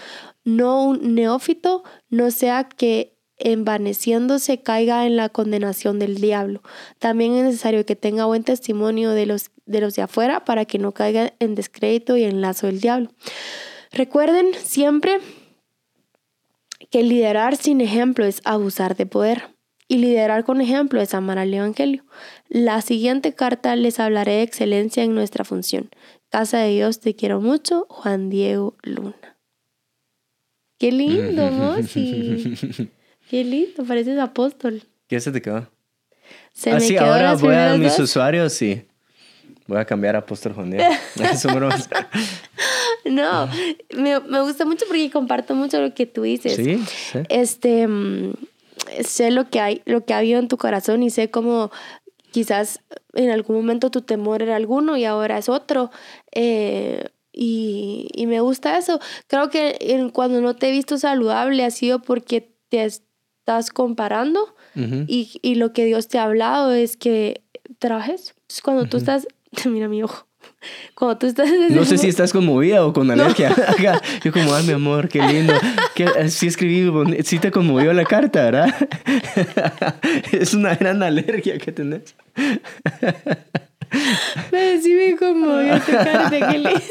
No 0.43 0.83
un 0.83 1.15
neófito, 1.15 1.83
no 2.09 2.31
sea 2.31 2.69
que 2.69 3.17
envaneciéndose 3.39 4.61
caiga 4.63 5.05
en 5.05 5.15
la 5.15 5.29
condenación 5.29 5.99
del 5.99 6.15
diablo. 6.15 6.61
También 6.99 7.35
es 7.35 7.43
necesario 7.43 7.85
que 7.85 7.95
tenga 7.95 8.25
buen 8.25 8.43
testimonio 8.43 9.11
de 9.11 9.27
los 9.27 9.51
de, 9.67 9.81
los 9.81 9.95
de 9.95 10.01
afuera 10.01 10.43
para 10.43 10.65
que 10.65 10.79
no 10.79 10.93
caiga 10.93 11.33
en 11.39 11.53
descrédito 11.53 12.17
y 12.17 12.23
en 12.23 12.41
lazo 12.41 12.67
del 12.67 12.81
diablo. 12.81 13.11
Recuerden 13.91 14.47
siempre 14.55 15.19
que 16.91 17.03
liderar 17.03 17.55
sin 17.55 17.81
ejemplo 17.81 18.25
es 18.25 18.41
abusar 18.45 18.95
de 18.95 19.05
poder 19.05 19.49
y 19.87 19.97
liderar 19.97 20.43
con 20.43 20.61
ejemplo 20.61 21.01
es 21.01 21.13
amar 21.13 21.37
al 21.37 21.53
Evangelio. 21.53 22.05
La 22.49 22.81
siguiente 22.81 23.33
carta 23.33 23.75
les 23.75 23.99
hablaré 23.99 24.33
de 24.33 24.41
excelencia 24.43 25.03
en 25.03 25.15
nuestra 25.15 25.45
función. 25.45 25.89
Casa 26.29 26.59
de 26.59 26.69
Dios, 26.71 26.99
te 26.99 27.15
quiero 27.15 27.39
mucho, 27.39 27.85
Juan 27.89 28.29
Diego 28.29 28.75
Luna. 28.83 29.37
Qué 30.77 30.91
lindo, 30.91 31.49
Mosi. 31.51 32.89
Qué 33.29 33.43
lindo, 33.43 33.83
pareces 33.85 34.19
apóstol. 34.19 34.83
¿Qué 35.07 35.19
se 35.19 35.31
te 35.31 35.41
quedó? 35.41 35.69
Se 36.53 36.71
me 36.71 36.77
Así, 36.77 36.93
quedó 36.93 37.05
ahora 37.05 37.35
voy 37.35 37.55
a 37.55 37.75
mis 37.77 37.97
dos. 37.97 38.09
usuarios 38.09 38.61
y 38.61 38.85
voy 39.67 39.77
a 39.79 39.85
cambiar 39.85 40.15
a 40.15 40.19
Apóstol 40.19 40.53
bromas. 41.53 41.89
No, 43.05 43.47
me, 43.95 44.19
me 44.19 44.41
gusta 44.41 44.65
mucho 44.65 44.85
porque 44.87 45.09
comparto 45.11 45.55
mucho 45.55 45.79
lo 45.81 45.93
que 45.93 46.05
tú 46.05 46.23
dices. 46.23 46.55
Sí, 46.55 46.77
sí. 46.87 47.19
Este, 47.29 47.87
mm, 47.87 48.33
sé 49.03 49.31
lo 49.31 49.49
que 49.49 49.59
hay, 49.59 49.81
lo 49.85 50.05
que 50.05 50.13
ha 50.13 50.19
habido 50.19 50.39
en 50.39 50.47
tu 50.47 50.57
corazón 50.57 51.03
y 51.03 51.09
sé 51.09 51.29
cómo 51.29 51.71
quizás 52.31 52.81
en 53.13 53.29
algún 53.29 53.55
momento 53.55 53.89
tu 53.91 54.01
temor 54.01 54.41
era 54.43 54.55
alguno 54.55 54.97
y 54.97 55.05
ahora 55.05 55.37
es 55.37 55.47
otro. 55.49 55.89
Eh, 56.33 57.05
y, 57.31 58.09
y 58.13 58.25
me 58.27 58.39
gusta 58.41 58.77
eso. 58.77 58.99
Creo 59.27 59.49
que 59.49 59.77
en- 59.79 60.09
cuando 60.09 60.41
no 60.41 60.55
te 60.55 60.69
he 60.69 60.71
visto 60.71 60.97
saludable 60.97 61.63
ha 61.63 61.71
sido 61.71 62.01
porque 62.01 62.53
te 62.69 62.83
estás 62.83 63.69
comparando 63.69 64.55
y, 65.07 65.39
y 65.41 65.55
lo 65.55 65.71
que 65.73 65.85
Dios 65.85 66.07
te 66.07 66.19
ha 66.19 66.23
hablado 66.23 66.73
es 66.73 66.97
que 66.97 67.41
trabajes. 67.79 68.33
Entonces, 68.41 68.61
cuando 68.61 68.85
tú 68.85 68.97
estás, 68.97 69.27
mira 69.65 69.87
mi 69.87 70.03
ojo, 70.03 70.27
cuando 70.95 71.17
tú 71.17 71.27
estás... 71.27 71.49
No 71.69 71.85
sé 71.85 71.97
si 71.97 72.07
estás 72.07 72.31
conmovida 72.31 72.85
o 72.85 72.93
con 72.93 73.09
alergia. 73.11 73.49
Ajá. 73.67 74.01
Yo 74.23 74.31
como, 74.31 74.53
ay, 74.53 74.65
mi 74.65 74.73
amor, 74.73 75.09
qué 75.09 75.21
lindo. 75.21 75.53
Que, 75.95 76.05
eh, 76.05 76.29
sí 76.29 76.47
escribí, 76.47 76.91
sí 77.23 77.39
te 77.39 77.51
conmovió 77.51 77.93
la 77.93 78.05
carta, 78.05 78.43
¿verdad? 78.43 78.75
es 80.31 80.53
una 80.53 80.75
gran 80.75 81.03
alergia 81.03 81.57
que 81.57 81.71
tenés. 81.71 82.15
Pero 84.51 84.81
sí 84.81 84.93
me 84.93 85.15
conmovió 85.15 85.79
tu 85.79 85.91
carta, 85.91 86.51
qué 86.51 86.57
lindo. 86.57 86.81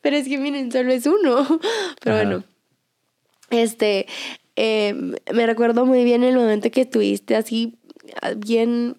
Pero 0.00 0.16
es 0.16 0.26
que 0.26 0.38
miren, 0.38 0.72
solo 0.72 0.92
es 0.92 1.06
uno. 1.06 1.60
Pero 2.02 2.16
Ajá. 2.16 2.24
bueno, 2.24 2.44
este, 3.50 4.06
eh, 4.56 4.94
me 5.32 5.46
recuerdo 5.46 5.86
muy 5.86 6.04
bien 6.04 6.24
el 6.24 6.36
momento 6.36 6.70
que 6.70 6.86
tuviste 6.86 7.36
así 7.36 7.78
ah, 8.20 8.32
bien, 8.36 8.96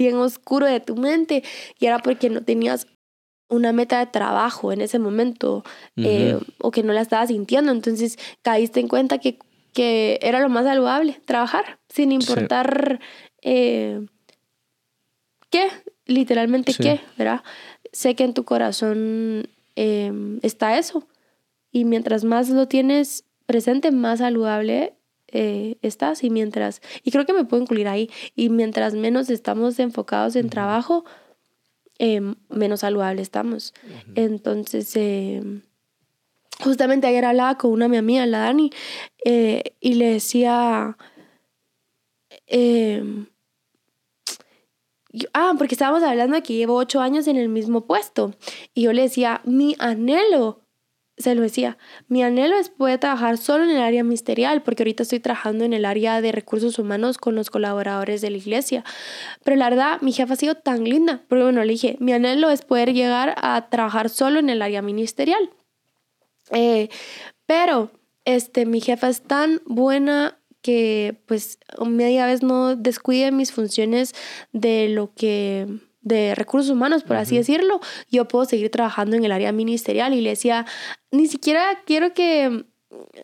bien 0.00 0.16
oscuro 0.16 0.64
de 0.64 0.80
tu 0.80 0.96
mente 0.96 1.44
y 1.78 1.84
era 1.84 1.98
porque 1.98 2.30
no 2.30 2.42
tenías 2.42 2.86
una 3.50 3.72
meta 3.72 3.98
de 3.98 4.06
trabajo 4.06 4.72
en 4.72 4.80
ese 4.80 4.98
momento 4.98 5.62
eh, 5.96 6.38
o 6.58 6.70
que 6.70 6.82
no 6.82 6.94
la 6.94 7.02
estabas 7.02 7.28
sintiendo. 7.28 7.70
Entonces 7.70 8.18
caíste 8.40 8.80
en 8.80 8.88
cuenta 8.88 9.18
que, 9.18 9.38
que 9.74 10.18
era 10.22 10.40
lo 10.40 10.48
más 10.48 10.64
saludable, 10.64 11.20
trabajar, 11.26 11.78
sin 11.90 12.12
importar 12.12 12.98
eh, 13.42 14.06
qué, 15.50 15.68
literalmente 16.06 16.72
Sí. 16.72 16.82
qué, 16.82 17.00
¿verdad? 17.18 17.42
Sé 17.92 18.14
que 18.14 18.24
en 18.24 18.32
tu 18.32 18.44
corazón 18.44 19.48
eh, 19.76 20.12
está 20.40 20.78
eso. 20.78 21.06
Y 21.72 21.84
mientras 21.84 22.24
más 22.24 22.48
lo 22.48 22.68
tienes 22.68 23.24
presente, 23.44 23.90
más 23.90 24.20
saludable 24.20 24.94
eh, 25.32 25.76
estás. 25.82 26.22
Y 26.24 26.30
mientras, 26.30 26.80
y 27.02 27.10
creo 27.10 27.26
que 27.26 27.32
me 27.32 27.44
puedo 27.44 27.62
incluir 27.62 27.88
ahí, 27.88 28.10
y 28.34 28.48
mientras 28.48 28.94
menos 28.94 29.30
estamos 29.30 29.78
enfocados 29.78 30.36
en 30.36 30.50
trabajo, 30.50 31.04
eh, 31.98 32.20
menos 32.48 32.80
saludable 32.80 33.22
estamos. 33.22 33.74
Entonces, 34.14 34.90
eh, 34.96 35.42
justamente 36.62 37.06
ayer 37.06 37.24
hablaba 37.24 37.56
con 37.58 37.72
una 37.72 37.88
mi 37.88 37.96
amiga, 37.96 38.26
la 38.26 38.40
Dani, 38.40 38.70
eh, 39.24 39.62
y 39.80 39.94
le 39.94 40.12
decía, 40.12 40.96
yo- 45.12 45.28
ah, 45.34 45.54
porque 45.58 45.74
estábamos 45.74 46.02
hablando 46.02 46.36
de 46.36 46.42
que 46.42 46.54
llevo 46.54 46.74
ocho 46.76 47.00
años 47.00 47.26
en 47.26 47.36
el 47.36 47.48
mismo 47.48 47.86
puesto. 47.86 48.34
Y 48.74 48.82
yo 48.82 48.92
le 48.92 49.02
decía, 49.02 49.40
mi 49.44 49.74
anhelo, 49.78 50.60
se 51.20 51.34
lo 51.34 51.42
decía, 51.42 51.78
mi 52.08 52.22
anhelo 52.22 52.56
es 52.56 52.68
poder 52.68 52.98
trabajar 52.98 53.38
solo 53.38 53.64
en 53.64 53.70
el 53.70 53.82
área 53.82 54.02
ministerial, 54.02 54.62
porque 54.62 54.82
ahorita 54.82 55.02
estoy 55.02 55.20
trabajando 55.20 55.64
en 55.64 55.72
el 55.72 55.84
área 55.84 56.20
de 56.20 56.32
recursos 56.32 56.78
humanos 56.78 57.18
con 57.18 57.34
los 57.34 57.50
colaboradores 57.50 58.20
de 58.20 58.30
la 58.30 58.38
iglesia. 58.38 58.84
Pero 59.44 59.56
la 59.56 59.70
verdad, 59.70 60.00
mi 60.00 60.12
jefa 60.12 60.34
ha 60.34 60.36
sido 60.36 60.54
tan 60.54 60.84
linda, 60.84 61.22
porque 61.28 61.44
bueno, 61.44 61.62
le 61.64 61.72
dije, 61.72 61.96
mi 62.00 62.12
anhelo 62.12 62.50
es 62.50 62.62
poder 62.62 62.92
llegar 62.92 63.34
a 63.38 63.68
trabajar 63.70 64.08
solo 64.08 64.38
en 64.38 64.50
el 64.50 64.62
área 64.62 64.82
ministerial. 64.82 65.50
Eh, 66.50 66.88
pero 67.46 67.90
este, 68.24 68.66
mi 68.66 68.80
jefa 68.80 69.08
es 69.08 69.22
tan 69.22 69.60
buena 69.66 70.38
que 70.62 71.20
pues 71.26 71.58
media 71.84 72.26
vez 72.26 72.42
no 72.42 72.76
descuide 72.76 73.32
mis 73.32 73.52
funciones 73.52 74.14
de 74.52 74.88
lo 74.88 75.14
que 75.14 75.66
de 76.02 76.34
recursos 76.34 76.70
humanos, 76.70 77.04
por 77.04 77.16
así 77.16 77.36
decirlo, 77.36 77.80
yo 78.10 78.26
puedo 78.26 78.44
seguir 78.44 78.70
trabajando 78.70 79.16
en 79.16 79.24
el 79.24 79.32
área 79.32 79.52
ministerial 79.52 80.14
y 80.14 80.20
le 80.20 80.30
decía, 80.30 80.66
ni 81.10 81.26
siquiera 81.26 81.82
quiero 81.84 82.14
que, 82.14 82.64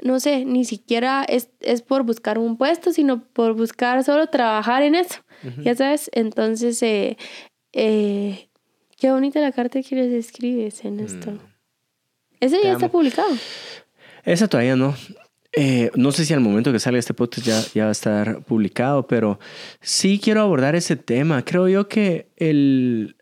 no 0.02 0.20
sé, 0.20 0.44
ni 0.44 0.64
siquiera 0.64 1.24
es, 1.26 1.48
es 1.60 1.82
por 1.82 2.02
buscar 2.02 2.38
un 2.38 2.56
puesto, 2.56 2.92
sino 2.92 3.24
por 3.24 3.54
buscar 3.54 4.04
solo 4.04 4.26
trabajar 4.28 4.82
en 4.82 4.94
eso, 4.94 5.20
ya 5.62 5.74
sabes, 5.74 6.10
entonces, 6.12 6.82
eh, 6.82 7.16
eh, 7.72 8.48
qué 8.98 9.10
bonita 9.10 9.40
la 9.40 9.52
carta 9.52 9.82
que 9.82 9.96
les 9.96 10.12
escribes 10.12 10.84
en 10.84 11.00
esto. 11.00 11.38
Ese 12.40 12.58
Te 12.58 12.64
ya 12.64 12.72
está 12.72 12.88
publicado. 12.90 13.34
Esa 14.24 14.48
todavía 14.48 14.76
no. 14.76 14.94
Eh, 15.58 15.90
no 15.94 16.12
sé 16.12 16.26
si 16.26 16.34
al 16.34 16.40
momento 16.40 16.70
que 16.70 16.78
salga 16.78 16.98
este 16.98 17.14
podcast 17.14 17.72
ya, 17.74 17.84
va 17.84 17.88
a 17.88 17.92
estar 17.92 18.44
publicado, 18.44 19.06
pero 19.06 19.40
sí 19.80 20.20
quiero 20.22 20.42
abordar 20.42 20.76
ese 20.76 20.96
tema. 20.96 21.44
Creo 21.44 21.66
yo 21.66 21.88
que 21.88 22.28
el... 22.36 23.16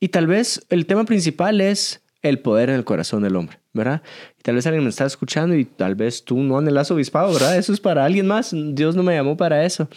Y 0.00 0.08
tal 0.08 0.26
vez 0.26 0.66
el 0.68 0.86
tema 0.86 1.04
principal 1.04 1.60
es 1.60 2.02
el 2.22 2.40
poder 2.40 2.70
en 2.70 2.74
el 2.74 2.84
corazón 2.84 3.22
del 3.22 3.36
hombre, 3.36 3.60
¿verdad? 3.72 4.02
Y 4.38 4.42
tal 4.42 4.56
vez 4.56 4.66
alguien 4.66 4.82
me 4.82 4.90
está 4.90 5.06
escuchando 5.06 5.54
y 5.54 5.64
tal 5.64 5.94
vez 5.94 6.24
tú 6.24 6.38
no 6.38 6.58
anhelas 6.58 6.90
obispado, 6.90 7.32
¿verdad? 7.32 7.56
Eso 7.56 7.72
es 7.72 7.78
para 7.78 8.04
alguien 8.04 8.26
más. 8.26 8.50
Dios 8.52 8.96
no 8.96 9.04
me 9.04 9.14
llamó 9.14 9.36
para 9.36 9.64
eso. 9.64 9.88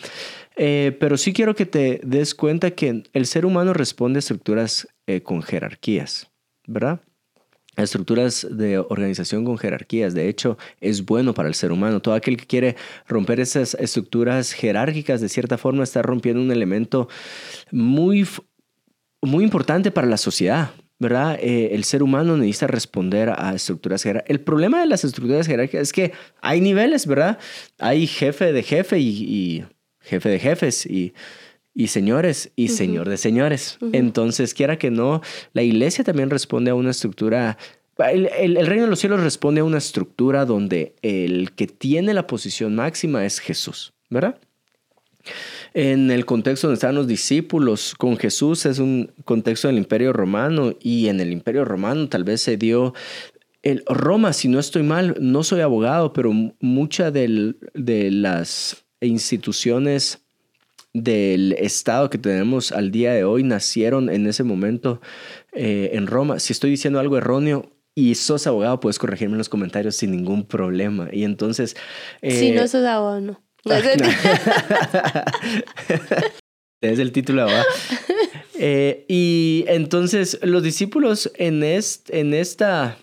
Eh, 0.56 0.96
pero 1.00 1.18
sí 1.18 1.34
quiero 1.34 1.56
que 1.56 1.66
te 1.66 2.02
des 2.04 2.36
cuenta 2.36 2.72
que 2.72 3.04
el 3.14 3.26
ser 3.26 3.48
humano 3.48 3.74
responde 3.74 4.18
a 4.18 4.20
estructuras 4.20 4.88
eh, 5.08 5.22
con 5.22 5.42
jerarquías, 5.42 6.30
¿verdad? 6.68 7.02
Estructuras 7.84 8.48
de 8.50 8.78
organización 8.78 9.46
con 9.46 9.58
jerarquías. 9.58 10.14
De 10.14 10.28
hecho, 10.30 10.58
es 10.82 11.06
bueno 11.06 11.34
para 11.34 11.48
el 11.48 11.56
ser 11.56 11.72
humano. 11.72 12.02
Todo 12.02 12.14
aquel 12.14 12.38
que 12.38 12.46
quiere 12.46 12.76
romper 13.08 13.40
esas 13.40 13.76
estructuras 13.76 14.54
jerárquicas, 14.54 15.22
de 15.22 15.30
cierta 15.30 15.58
forma, 15.58 15.84
está 15.84 16.02
rompiendo 16.02 16.42
un 16.42 16.52
elemento 16.52 17.10
muy, 17.72 18.28
muy 19.22 19.44
importante 19.44 19.92
para 19.92 20.08
la 20.08 20.18
sociedad. 20.18 20.72
¿Verdad? 21.02 21.40
Eh, 21.42 21.70
el 21.76 21.86
ser 21.86 22.04
humano 22.04 22.36
necesita 22.36 22.68
responder 22.68 23.30
a 23.30 23.54
estructuras 23.56 24.04
jerárquicas. 24.04 24.30
El 24.30 24.42
problema 24.42 24.82
de 24.82 24.86
las 24.86 25.06
estructuras 25.06 25.48
jerárquicas 25.48 25.84
es 25.84 25.94
que 25.94 26.12
hay 26.42 26.60
niveles, 26.60 27.08
¿verdad? 27.08 27.40
Hay 27.78 28.06
jefe 28.06 28.52
de 28.52 28.64
jefe 28.64 29.00
y, 29.00 29.08
y 29.08 29.66
jefe 30.02 30.28
de 30.28 30.40
jefes 30.40 30.86
y, 30.86 31.14
y 31.80 31.88
señores 31.88 32.52
y 32.58 32.68
señor 32.68 33.08
de 33.08 33.16
señores. 33.16 33.78
Entonces, 33.94 34.54
quiera 34.54 34.78
que 34.78 34.92
no, 34.92 35.22
la 35.54 35.62
iglesia 35.64 36.04
también 36.04 36.30
responde 36.30 36.72
a 36.72 36.76
una 36.76 36.92
estructura. 36.92 37.58
El, 37.98 38.28
el- 38.38 38.58
el 38.58 38.68
reino 38.68 38.84
de 38.84 38.90
los 38.90 39.00
cielos 39.00 39.22
responde 39.22 39.62
a 39.62 39.64
una 39.64 39.78
estructura 39.78 40.44
donde 40.46 40.94
el 41.02 41.54
que 41.54 41.68
tiene 41.68 42.14
la 42.14 42.28
posición 42.28 42.76
máxima 42.76 43.26
es 43.26 43.40
Jesús, 43.40 43.94
¿verdad? 44.10 44.38
En 45.74 46.12
el 46.12 46.26
contexto 46.26 46.68
donde 46.68 46.76
estaban 46.76 46.96
los 46.96 47.08
discípulos 47.08 47.94
con 47.98 48.18
Jesús 48.18 48.66
es 48.66 48.80
un 48.80 49.12
contexto 49.24 49.70
del 49.70 49.78
imperio 49.78 50.12
romano 50.12 50.74
y 50.82 51.08
en 51.08 51.22
el 51.22 51.32
imperio 51.32 51.64
romano 51.64 52.10
tal 52.10 52.26
vez 52.26 52.42
se 52.42 52.58
dio 52.58 52.94
el 53.62 53.84
Roma, 53.88 54.34
si 54.34 54.48
no 54.50 54.60
estoy 54.60 54.84
mal, 54.84 55.16
no 55.20 55.44
soy 55.44 55.62
abogado, 55.62 56.12
pero 56.12 56.32
muchas 56.60 57.14
de 57.14 57.56
las 58.12 58.84
instituciones 59.02 60.20
del 60.94 61.54
Estado 61.54 62.10
que 62.10 62.18
tenemos 62.18 62.72
al 62.72 62.92
día 62.92 63.14
de 63.14 63.24
hoy 63.24 63.44
nacieron 63.44 64.10
en 64.10 64.28
ese 64.28 64.44
momento 64.44 65.02
eh, 65.54 65.92
en 65.94 66.08
Roma. 66.08 66.40
Si 66.40 66.54
estoy 66.54 66.72
diciendo 66.72 67.00
algo 67.00 67.18
erróneo 67.18 67.72
y 67.96 68.16
sos 68.16 68.48
abogado, 68.48 68.80
puedes 68.80 69.00
corregirme 69.00 69.34
en 69.34 69.40
los 69.40 69.50
comentarios 69.50 69.96
sin 69.96 70.12
ningún 70.12 70.46
problema. 70.46 71.10
Y 71.12 71.24
entonces... 71.24 71.76
si 72.22 72.48
eh, 72.48 72.54
no 72.56 72.68
sos 72.68 72.86
abogado, 72.86 73.22
no. 73.22 73.42
es 76.82 77.00
el 77.00 77.12
título 77.12 77.46
de 77.46 77.52
abogado. 77.52 77.66
Eh, 78.62 79.06
y 79.08 79.64
entonces 79.70 80.38
los 80.44 80.62
discípulos 80.64 81.32
en, 81.36 81.64
est- 81.64 82.10
en 82.14 82.34
esta 82.34 82.98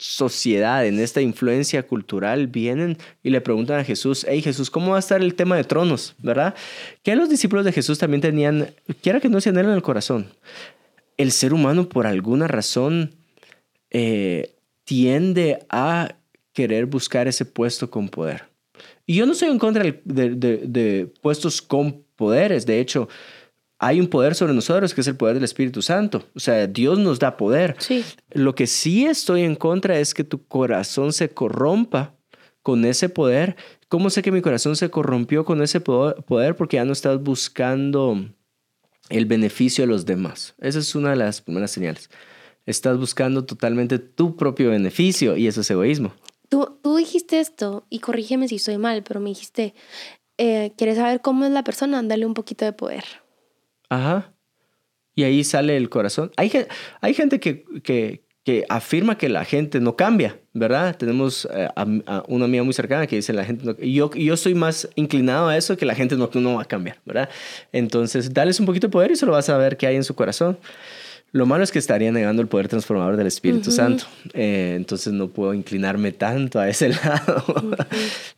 sociedad, 0.00 0.86
en 0.86 0.98
esta 0.98 1.20
influencia 1.20 1.86
cultural, 1.86 2.46
vienen 2.46 2.96
y 3.22 3.28
le 3.28 3.42
preguntan 3.42 3.80
a 3.80 3.84
Jesús, 3.84 4.24
hey 4.26 4.40
Jesús, 4.40 4.70
¿cómo 4.70 4.92
va 4.92 4.96
a 4.96 5.00
estar 5.00 5.20
el 5.20 5.34
tema 5.34 5.56
de 5.56 5.64
tronos? 5.64 6.14
¿Verdad? 6.18 6.54
Que 7.02 7.14
los 7.16 7.28
discípulos 7.28 7.66
de 7.66 7.72
Jesús 7.72 7.98
también 7.98 8.22
tenían, 8.22 8.70
quiera 9.02 9.20
que 9.20 9.28
no 9.28 9.42
se 9.42 9.50
en 9.50 9.58
el 9.58 9.82
corazón, 9.82 10.26
el 11.18 11.32
ser 11.32 11.52
humano 11.52 11.86
por 11.86 12.06
alguna 12.06 12.48
razón 12.48 13.14
eh, 13.90 14.54
tiende 14.84 15.66
a 15.68 16.14
querer 16.54 16.86
buscar 16.86 17.28
ese 17.28 17.44
puesto 17.44 17.90
con 17.90 18.08
poder. 18.08 18.44
Y 19.04 19.16
yo 19.16 19.26
no 19.26 19.32
estoy 19.32 19.50
en 19.50 19.58
contra 19.58 19.84
de 19.84 21.12
puestos 21.20 21.60
con 21.60 22.04
poderes, 22.16 22.64
de 22.64 22.80
hecho, 22.80 23.08
hay 23.82 23.98
un 23.98 24.08
poder 24.08 24.34
sobre 24.34 24.52
nosotros 24.52 24.92
que 24.94 25.00
es 25.00 25.06
el 25.06 25.16
poder 25.16 25.34
del 25.34 25.44
Espíritu 25.44 25.80
Santo. 25.80 26.22
O 26.34 26.40
sea, 26.40 26.66
Dios 26.66 26.98
nos 26.98 27.18
da 27.18 27.36
poder. 27.38 27.76
Sí. 27.78 28.04
Lo 28.30 28.54
que 28.54 28.66
sí 28.66 29.06
estoy 29.06 29.42
en 29.42 29.56
contra 29.56 29.98
es 29.98 30.12
que 30.12 30.22
tu 30.22 30.46
corazón 30.46 31.14
se 31.14 31.30
corrompa 31.30 32.14
con 32.62 32.84
ese 32.84 33.08
poder. 33.08 33.56
¿Cómo 33.88 34.10
sé 34.10 34.20
que 34.20 34.30
mi 34.32 34.42
corazón 34.42 34.76
se 34.76 34.90
corrompió 34.90 35.46
con 35.46 35.62
ese 35.62 35.80
po- 35.80 36.14
poder? 36.26 36.56
Porque 36.56 36.76
ya 36.76 36.84
no 36.84 36.92
estás 36.92 37.22
buscando 37.22 38.22
el 39.08 39.24
beneficio 39.24 39.82
de 39.84 39.88
los 39.88 40.04
demás. 40.04 40.54
Esa 40.60 40.78
es 40.78 40.94
una 40.94 41.10
de 41.10 41.16
las 41.16 41.40
primeras 41.40 41.70
señales. 41.70 42.10
Estás 42.66 42.98
buscando 42.98 43.44
totalmente 43.46 43.98
tu 43.98 44.36
propio 44.36 44.70
beneficio 44.70 45.36
y 45.38 45.46
eso 45.46 45.62
es 45.62 45.70
egoísmo. 45.70 46.12
Tú, 46.50 46.76
tú 46.82 46.96
dijiste 46.96 47.40
esto, 47.40 47.86
y 47.88 48.00
corrígeme 48.00 48.46
si 48.46 48.56
estoy 48.56 48.76
mal, 48.76 49.02
pero 49.04 49.20
me 49.20 49.30
dijiste, 49.30 49.72
eh, 50.36 50.72
¿quieres 50.76 50.96
saber 50.98 51.20
cómo 51.22 51.46
es 51.46 51.50
la 51.52 51.64
persona? 51.64 52.02
Dale 52.02 52.26
un 52.26 52.34
poquito 52.34 52.64
de 52.66 52.72
poder. 52.72 53.04
Ajá. 53.90 54.32
Y 55.14 55.24
ahí 55.24 55.44
sale 55.44 55.76
el 55.76 55.90
corazón. 55.90 56.30
Hay, 56.36 56.50
hay 57.02 57.14
gente 57.14 57.40
que, 57.40 57.64
que, 57.82 58.24
que 58.44 58.64
afirma 58.68 59.18
que 59.18 59.28
la 59.28 59.44
gente 59.44 59.80
no 59.80 59.96
cambia, 59.96 60.38
¿verdad? 60.54 60.96
Tenemos 60.96 61.46
eh, 61.52 61.68
a, 61.76 62.24
una 62.28 62.46
amiga 62.46 62.62
muy 62.62 62.72
cercana 62.72 63.06
que 63.06 63.16
dice 63.16 63.32
la 63.32 63.44
gente 63.44 63.64
no, 63.66 63.76
yo, 63.76 64.10
yo 64.14 64.36
soy 64.36 64.54
más 64.54 64.88
inclinado 64.94 65.48
a 65.48 65.56
eso 65.56 65.76
que 65.76 65.84
la 65.84 65.94
gente 65.94 66.16
no, 66.16 66.30
no 66.32 66.54
va 66.54 66.62
a 66.62 66.64
cambiar, 66.64 67.00
¿verdad? 67.04 67.28
Entonces, 67.72 68.32
dales 68.32 68.58
un 68.60 68.66
poquito 68.66 68.86
de 68.86 68.92
poder 68.92 69.10
y 69.10 69.16
solo 69.16 69.32
vas 69.32 69.48
a 69.50 69.58
ver 69.58 69.76
qué 69.76 69.88
hay 69.88 69.96
en 69.96 70.04
su 70.04 70.14
corazón. 70.14 70.58
Lo 71.32 71.46
malo 71.46 71.62
es 71.62 71.70
que 71.70 71.78
estaría 71.78 72.10
negando 72.10 72.42
el 72.42 72.48
poder 72.48 72.66
transformador 72.66 73.16
del 73.16 73.28
Espíritu 73.28 73.70
Santo. 73.70 74.04
Eh, 74.32 74.72
entonces 74.74 75.12
no 75.12 75.28
puedo 75.28 75.54
inclinarme 75.54 76.10
tanto 76.10 76.58
a 76.58 76.68
ese 76.68 76.88
lado. 77.04 77.44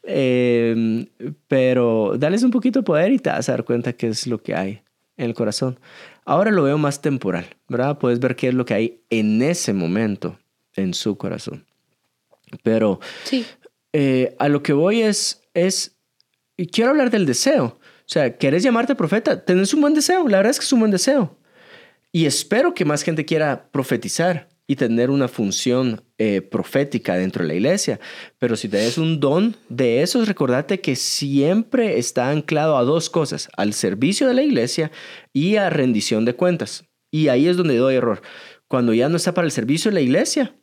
Em, 0.02 1.06
pero 1.48 2.16
dales 2.18 2.42
un 2.42 2.50
poquito 2.50 2.80
de 2.80 2.84
poder 2.84 3.12
y 3.12 3.18
te 3.18 3.30
vas 3.30 3.48
a 3.48 3.52
dar 3.52 3.64
cuenta 3.64 3.94
qué 3.94 4.08
es 4.08 4.26
lo 4.26 4.42
que 4.42 4.54
hay 4.54 4.82
en 5.16 5.26
el 5.26 5.34
corazón. 5.34 5.78
Ahora 6.24 6.50
lo 6.50 6.62
veo 6.62 6.78
más 6.78 7.02
temporal, 7.02 7.56
¿verdad? 7.68 7.98
Puedes 7.98 8.20
ver 8.20 8.36
qué 8.36 8.48
es 8.48 8.54
lo 8.54 8.64
que 8.64 8.74
hay 8.74 9.00
en 9.10 9.42
ese 9.42 9.72
momento 9.72 10.38
en 10.74 10.94
su 10.94 11.16
corazón. 11.16 11.66
Pero 12.62 13.00
sí. 13.24 13.46
Eh, 13.92 14.34
a 14.38 14.48
lo 14.48 14.62
que 14.62 14.72
voy 14.72 15.02
es, 15.02 15.42
es, 15.54 15.96
quiero 16.70 16.90
hablar 16.90 17.10
del 17.10 17.26
deseo. 17.26 17.78
O 18.02 18.12
sea, 18.12 18.36
¿querés 18.36 18.62
llamarte 18.62 18.94
profeta? 18.94 19.44
Tenés 19.44 19.74
un 19.74 19.80
buen 19.80 19.94
deseo. 19.94 20.26
La 20.28 20.38
verdad 20.38 20.50
es 20.50 20.58
que 20.58 20.64
es 20.64 20.72
un 20.72 20.80
buen 20.80 20.90
deseo. 20.90 21.38
Y 22.10 22.26
espero 22.26 22.74
que 22.74 22.84
más 22.84 23.02
gente 23.02 23.24
quiera 23.24 23.70
profetizar 23.70 24.48
y 24.66 24.76
tener 24.76 25.10
una 25.10 25.28
función 25.28 26.02
eh, 26.24 26.40
profética 26.40 27.16
dentro 27.16 27.42
de 27.42 27.48
la 27.48 27.54
iglesia. 27.54 27.98
Pero 28.38 28.54
si 28.54 28.68
tenés 28.68 28.96
un 28.96 29.18
don 29.18 29.56
de 29.68 30.02
esos, 30.02 30.28
recordate 30.28 30.80
que 30.80 30.94
siempre 30.94 31.98
está 31.98 32.30
anclado 32.30 32.76
a 32.76 32.84
dos 32.84 33.10
cosas, 33.10 33.48
al 33.56 33.72
servicio 33.72 34.28
de 34.28 34.34
la 34.34 34.44
iglesia 34.44 34.92
y 35.32 35.56
a 35.56 35.68
rendición 35.68 36.24
de 36.24 36.36
cuentas. 36.36 36.84
Y 37.10 37.26
ahí 37.26 37.48
es 37.48 37.56
donde 37.56 37.76
doy 37.76 37.96
error. 37.96 38.22
Cuando 38.68 38.94
ya 38.94 39.08
no 39.08 39.16
está 39.16 39.34
para 39.34 39.46
el 39.46 39.50
servicio 39.50 39.90
de 39.90 39.96
la 39.96 40.00
iglesia, 40.00 40.54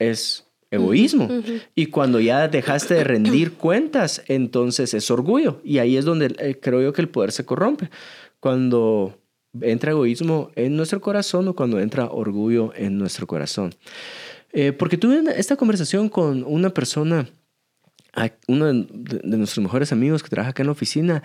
es 0.00 0.48
egoísmo. 0.72 1.28
Y 1.76 1.86
cuando 1.86 2.18
ya 2.18 2.48
dejaste 2.48 2.94
de 2.94 3.04
rendir 3.04 3.52
cuentas, 3.56 4.24
entonces 4.26 4.94
es 4.94 5.12
orgullo. 5.12 5.60
Y 5.62 5.78
ahí 5.78 5.96
es 5.96 6.04
donde 6.04 6.34
eh, 6.40 6.58
creo 6.60 6.82
yo 6.82 6.92
que 6.92 7.02
el 7.02 7.08
poder 7.08 7.30
se 7.30 7.44
corrompe. 7.44 7.88
Cuando 8.40 9.16
entra 9.60 9.92
egoísmo 9.92 10.50
en 10.56 10.76
nuestro 10.76 11.00
corazón 11.00 11.46
o 11.46 11.54
cuando 11.54 11.78
entra 11.78 12.06
orgullo 12.06 12.72
en 12.74 12.98
nuestro 12.98 13.28
corazón. 13.28 13.74
Eh, 14.52 14.72
porque 14.72 14.96
tuve 14.96 15.22
esta 15.36 15.56
conversación 15.56 16.08
con 16.08 16.44
una 16.44 16.70
persona, 16.70 17.28
uno 18.48 18.66
de, 18.66 19.36
nuestros 19.36 19.62
mejores 19.62 19.92
amigos 19.92 20.22
que 20.22 20.28
trabaja 20.28 20.50
acá 20.50 20.62
en 20.62 20.66
la 20.66 20.72
oficina, 20.72 21.22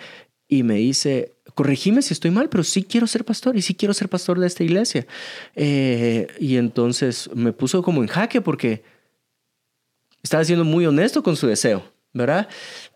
y 0.48 0.62
me 0.62 0.76
dice, 0.76 1.34
corregime 1.56 2.04
si 2.04 2.14
estoy 2.14 2.30
mal, 2.30 2.50
pero 2.50 2.64
sí 2.64 2.84
quiero 2.84 3.08
ser 3.08 3.26
pastor 3.26 3.58
y 3.58 3.64
sí 3.64 3.74
quiero 3.74 3.94
ser 3.94 4.10
pastor 4.10 4.40
de 4.40 4.46
esta 4.46 4.64
iglesia. 4.64 5.08
Eh, 5.56 6.28
y 6.40 6.58
entonces 6.58 7.30
me 7.34 7.52
puso 7.52 7.82
como 7.82 8.04
en 8.04 8.08
jaque 8.08 8.42
porque 8.42 8.84
estaba 10.22 10.44
siendo 10.44 10.64
muy 10.64 10.86
honesto 10.86 11.24
con 11.24 11.36
su 11.36 11.48
deseo, 11.48 11.84
¿verdad? 12.14 12.48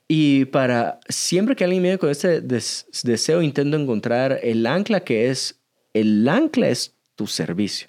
Y 0.08 0.46
para 0.46 1.00
siempre 1.08 1.56
que 1.56 1.64
alguien 1.64 1.84
viene 1.84 1.98
con 1.98 2.10
este 2.10 2.42
deseo, 2.42 3.42
intento 3.42 3.78
encontrar 3.78 4.40
el 4.44 4.66
ancla 4.66 5.00
que 5.02 5.30
es, 5.30 5.60
el 5.94 6.28
ancla 6.28 6.70
es 6.70 6.96
tu 7.16 7.28
servicio. 7.28 7.88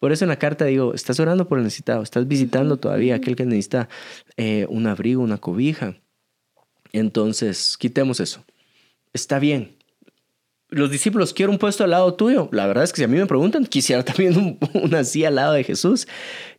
Por 0.00 0.10
eso 0.10 0.24
en 0.24 0.30
la 0.30 0.38
carta 0.38 0.64
digo, 0.64 0.94
estás 0.94 1.20
orando 1.20 1.46
por 1.46 1.58
el 1.58 1.64
necesitado, 1.64 2.02
estás 2.02 2.26
visitando 2.26 2.78
todavía 2.78 3.14
aquel 3.14 3.36
que 3.36 3.46
necesita 3.46 3.88
eh, 4.36 4.66
un 4.68 4.86
abrigo, 4.86 5.22
una 5.22 5.38
cobija. 5.38 5.94
Entonces, 6.92 7.76
quitemos 7.78 8.18
eso. 8.18 8.44
Está 9.12 9.38
bien, 9.38 9.76
los 10.70 10.90
discípulos, 10.90 11.34
quiero 11.34 11.50
un 11.50 11.58
puesto 11.58 11.82
al 11.84 11.90
lado 11.90 12.14
tuyo. 12.14 12.48
La 12.52 12.66
verdad 12.66 12.84
es 12.84 12.92
que 12.92 12.98
si 12.98 13.04
a 13.04 13.08
mí 13.08 13.18
me 13.18 13.26
preguntan, 13.26 13.66
quisiera 13.66 14.04
también 14.04 14.36
un, 14.36 14.58
una 14.74 15.04
silla 15.04 15.28
al 15.28 15.34
lado 15.34 15.52
de 15.52 15.64
Jesús. 15.64 16.06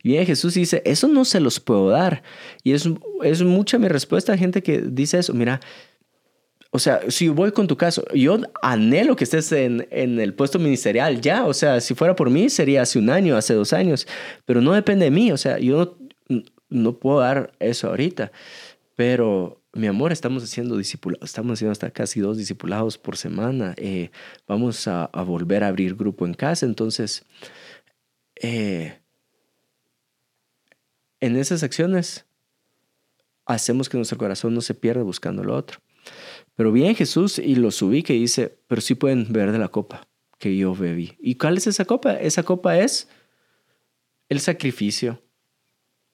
Y 0.02 0.10
viene 0.10 0.26
Jesús 0.26 0.56
y 0.56 0.60
dice, 0.60 0.82
eso 0.84 1.08
no 1.08 1.24
se 1.24 1.40
los 1.40 1.60
puedo 1.60 1.88
dar. 1.88 2.22
Y 2.62 2.72
es, 2.72 2.88
es 3.22 3.42
mucha 3.42 3.78
mi 3.78 3.88
respuesta 3.88 4.34
a 4.34 4.38
gente 4.38 4.62
que 4.62 4.82
dice 4.82 5.18
eso. 5.18 5.32
Mira, 5.32 5.60
o 6.74 6.78
sea, 6.78 7.02
si 7.10 7.28
voy 7.28 7.52
con 7.52 7.66
tu 7.66 7.76
caso, 7.76 8.02
yo 8.14 8.38
anhelo 8.62 9.14
que 9.14 9.24
estés 9.24 9.52
en, 9.52 9.86
el 9.90 10.32
puesto 10.32 10.58
ministerial 10.58 11.20
ya. 11.20 11.44
O 11.44 11.52
sea, 11.52 11.82
si 11.82 11.94
fuera 11.94 12.16
por 12.16 12.30
mí, 12.30 12.48
sería 12.48 12.80
hace 12.80 12.98
un 12.98 13.10
año, 13.10 13.36
hace 13.36 13.52
dos 13.52 13.74
años. 13.74 14.08
Pero 14.46 14.62
no 14.62 14.72
depende 14.72 15.04
de 15.04 15.10
mí. 15.10 15.30
O 15.32 15.36
sea, 15.36 15.58
yo 15.58 15.98
no, 16.28 16.42
no 16.70 16.98
puedo 16.98 17.20
dar 17.20 17.52
eso 17.60 17.88
ahorita. 17.88 18.32
Pero 18.96 19.60
mi 19.74 19.86
amor, 19.86 20.12
estamos 20.12 20.42
haciendo 20.44 20.78
discipulados, 20.78 21.28
estamos 21.28 21.58
haciendo 21.58 21.72
hasta 21.72 21.90
casi 21.90 22.20
dos 22.20 22.38
discipulados 22.38 22.96
por 22.96 23.18
semana. 23.18 23.74
Eh, 23.76 24.10
vamos 24.48 24.88
a, 24.88 25.10
volver 25.26 25.64
a 25.64 25.68
abrir 25.68 25.94
grupo 25.94 26.24
en 26.24 26.32
casa. 26.32 26.64
Entonces, 26.64 27.26
eh, 28.36 28.98
en 31.20 31.36
esas 31.36 31.62
acciones 31.62 32.24
hacemos 33.44 33.90
que 33.90 33.98
nuestro 33.98 34.16
corazón 34.16 34.54
no 34.54 34.62
se 34.62 34.72
pierda 34.72 35.02
buscando 35.02 35.44
lo 35.44 35.54
otro. 35.54 35.80
Pero 36.54 36.72
viene 36.72 36.94
Jesús 36.94 37.38
y 37.38 37.54
los 37.54 37.80
ubica 37.82 38.12
y 38.12 38.20
dice, 38.20 38.56
pero 38.66 38.80
sí 38.80 38.94
pueden 38.94 39.32
beber 39.32 39.52
de 39.52 39.58
la 39.58 39.68
copa 39.68 40.06
que 40.38 40.56
yo 40.56 40.74
bebí. 40.74 41.16
¿Y 41.20 41.36
cuál 41.36 41.56
es 41.56 41.66
esa 41.66 41.84
copa? 41.84 42.14
Esa 42.14 42.42
copa 42.42 42.78
es 42.78 43.08
el 44.28 44.40
sacrificio 44.40 45.22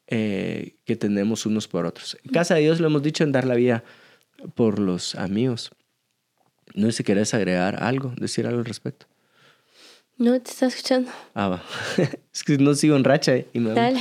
eh, 0.07 0.77
que 0.85 0.97
tenemos 0.97 1.47
unos 1.47 1.67
por 1.67 1.87
otros. 1.87 2.17
En 2.25 2.33
casa 2.33 2.55
de 2.55 2.61
Dios 2.63 2.81
lo 2.81 2.87
hemos 2.87 3.03
dicho 3.03 3.25
en 3.25 3.33
dar 3.33 3.47
la 3.47 3.55
vida 3.55 3.85
por 4.55 4.79
los 4.79 5.15
amigos. 5.15 5.71
No 6.75 6.87
sé 6.87 6.93
si 6.99 7.05
querés 7.05 7.35
agregar 7.35 7.83
algo, 7.83 8.13
decir 8.17 8.47
algo 8.47 8.61
al 8.61 8.65
respecto. 8.65 9.07
No, 10.19 10.41
te 10.41 10.51
está 10.51 10.67
escuchando. 10.67 11.11
Ah, 11.35 11.49
va. 11.49 11.63
es 12.33 12.43
que 12.43 12.59
no 12.59 12.75
sigo 12.75 12.97
en 12.97 13.05
racha. 13.05 13.37
Y 13.53 13.61
me 13.61 13.71
dale, 13.71 14.01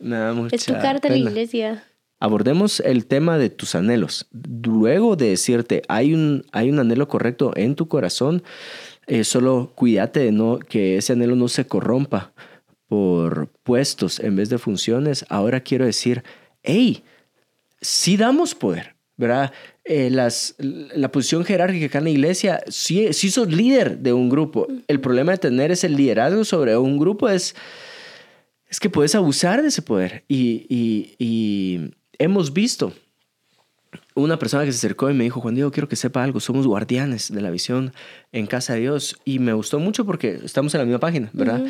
dale. 0.00 0.48
es 0.52 0.64
tu 0.64 0.72
carta 0.72 1.08
a 1.08 1.10
la 1.12 1.16
iglesia. 1.16 1.84
Abordemos 2.24 2.80
el 2.80 3.04
tema 3.04 3.36
de 3.36 3.50
tus 3.50 3.74
anhelos. 3.74 4.28
Luego 4.32 5.14
de 5.14 5.28
decirte, 5.28 5.82
hay 5.88 6.14
un, 6.14 6.46
hay 6.52 6.70
un 6.70 6.78
anhelo 6.78 7.06
correcto 7.06 7.52
en 7.54 7.74
tu 7.74 7.86
corazón, 7.86 8.42
eh, 9.06 9.24
solo 9.24 9.72
cuídate 9.74 10.20
de 10.20 10.32
no, 10.32 10.58
que 10.58 10.96
ese 10.96 11.12
anhelo 11.12 11.36
no 11.36 11.48
se 11.48 11.66
corrompa 11.66 12.32
por 12.88 13.48
puestos 13.62 14.20
en 14.20 14.36
vez 14.36 14.48
de 14.48 14.56
funciones, 14.56 15.26
ahora 15.28 15.60
quiero 15.60 15.84
decir, 15.84 16.24
hey, 16.62 17.04
sí 17.82 18.16
damos 18.16 18.54
poder, 18.54 18.96
¿verdad? 19.18 19.52
Eh, 19.84 20.08
las, 20.08 20.54
la 20.56 21.12
posición 21.12 21.44
jerárquica 21.44 21.84
acá 21.84 21.98
en 21.98 22.04
la 22.04 22.10
iglesia, 22.10 22.64
sí, 22.68 23.12
sí 23.12 23.30
sos 23.30 23.52
líder 23.52 23.98
de 23.98 24.14
un 24.14 24.30
grupo. 24.30 24.66
El 24.88 24.98
problema 24.98 25.32
de 25.32 25.38
tener 25.38 25.72
ese 25.72 25.90
liderazgo 25.90 26.42
sobre 26.46 26.74
un 26.74 26.98
grupo 26.98 27.28
es, 27.28 27.54
es 28.66 28.80
que 28.80 28.88
puedes 28.88 29.14
abusar 29.14 29.60
de 29.60 29.68
ese 29.68 29.82
poder. 29.82 30.24
Y, 30.26 30.64
y, 30.70 31.16
y 31.18 31.90
hemos 32.18 32.52
visto 32.52 32.92
una 34.14 34.38
persona 34.38 34.64
que 34.64 34.72
se 34.72 34.78
acercó 34.78 35.10
y 35.10 35.14
me 35.14 35.24
dijo, 35.24 35.40
Juan 35.40 35.54
Diego, 35.54 35.70
quiero 35.70 35.88
que 35.88 35.96
sepa 35.96 36.22
algo, 36.22 36.40
somos 36.40 36.66
guardianes 36.66 37.32
de 37.32 37.40
la 37.40 37.50
visión 37.50 37.92
en 38.32 38.46
casa 38.46 38.74
de 38.74 38.80
Dios. 38.80 39.16
Y 39.24 39.40
me 39.40 39.52
gustó 39.52 39.80
mucho 39.80 40.04
porque 40.04 40.40
estamos 40.44 40.74
en 40.74 40.80
la 40.80 40.84
misma 40.84 41.00
página, 41.00 41.30
¿verdad? 41.32 41.64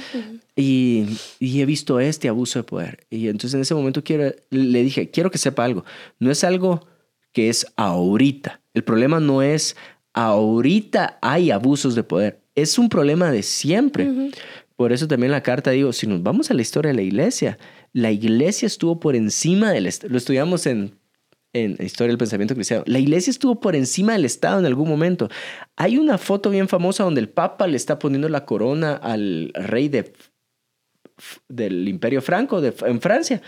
Y, 0.55 1.07
y, 1.39 1.61
he 1.61 1.67
visto 1.67 2.01
este 2.01 2.29
abuso 2.29 2.59
de 2.59 2.65
poder. 2.65 3.07
Y 3.11 3.29
entonces 3.29 3.55
en 3.55 3.63
ese 3.63 3.75
momento 3.75 4.05
quiero, 4.05 4.35
le 4.51 4.83
dije, 4.83 5.11
quiero 5.11 5.31
que 5.31 5.39
sepa 5.39 5.65
algo. 5.65 5.85
No 6.19 6.31
es 6.31 6.45
algo 6.45 6.87
que 7.33 7.49
es 7.49 7.67
ahorita. 7.77 8.61
El 8.75 8.85
problema 8.85 9.21
no 9.21 9.43
es 9.43 9.77
ahorita 10.13 11.19
hay 11.21 11.51
abusos 11.51 11.95
de 11.95 12.05
poder. 12.05 12.41
Es 12.55 12.79
un 12.79 12.89
problema 12.89 13.31
de 13.31 13.43
siempre. 13.43 14.31
Por 14.77 14.93
eso 14.93 15.09
también 15.09 15.33
la 15.33 15.43
carta 15.43 15.71
digo, 15.71 15.93
si 15.93 16.07
nos 16.07 16.23
vamos 16.23 16.51
a 16.51 16.55
la 16.55 16.63
historia 16.63 16.91
de 16.91 16.97
la 16.97 17.03
iglesia, 17.03 17.59
la 17.95 18.11
iglesia 18.11 18.67
estuvo 18.67 19.01
por 19.01 19.17
encima 19.17 19.73
del... 19.73 19.89
Lo 20.09 20.19
estudiamos 20.19 20.67
en 20.67 20.99
en 21.55 21.77
Historia 21.81 22.09
del 22.09 22.19
Pensamiento 22.19 22.55
Cristiano. 22.55 22.83
La 22.87 22.99
iglesia 22.99 23.31
estuvo 23.31 23.61
por 23.61 23.75
encima 23.77 24.13
del 24.13 24.25
Estado 24.25 24.59
en 24.59 24.67
algún 24.67 24.89
momento. 24.89 25.31
Hay 25.77 25.97
una 25.97 26.19
foto 26.19 26.51
bien 26.51 26.69
famosa 26.69 27.05
donde 27.05 27.21
el 27.21 27.29
Papa 27.29 27.67
le 27.67 27.77
está 27.77 27.99
poniendo 27.99 28.29
la 28.29 28.45
corona 28.45 28.95
al 28.95 29.53
rey 29.55 29.89
de, 29.89 30.13
del 31.49 31.89
Imperio 31.89 32.21
Franco 32.21 32.61
de, 32.61 32.75
en 32.85 33.01
Francia. 33.01 33.41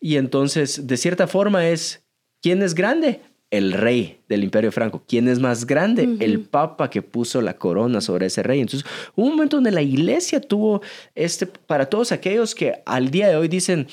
Y 0.00 0.16
entonces, 0.16 0.86
de 0.86 0.96
cierta 0.96 1.28
forma, 1.28 1.68
es, 1.68 2.02
¿quién 2.40 2.62
es 2.62 2.74
grande? 2.74 3.20
El 3.52 3.72
rey 3.74 4.18
del 4.28 4.42
Imperio 4.44 4.72
Franco. 4.72 5.04
¿Quién 5.06 5.28
es 5.28 5.38
más 5.38 5.66
grande? 5.66 6.08
El 6.20 6.40
Papa 6.40 6.88
que 6.88 7.02
puso 7.02 7.42
la 7.42 7.58
corona 7.58 8.00
sobre 8.00 8.26
ese 8.26 8.42
rey. 8.42 8.60
Entonces, 8.60 8.88
hubo 9.14 9.26
un 9.26 9.32
momento 9.32 9.58
donde 9.58 9.70
la 9.70 9.82
iglesia 9.82 10.40
tuvo 10.40 10.80
este, 11.14 11.46
para 11.46 11.86
todos 11.86 12.12
aquellos 12.12 12.54
que 12.54 12.82
al 12.86 13.10
día 13.10 13.28
de 13.28 13.36
hoy 13.36 13.48
dicen, 13.48 13.88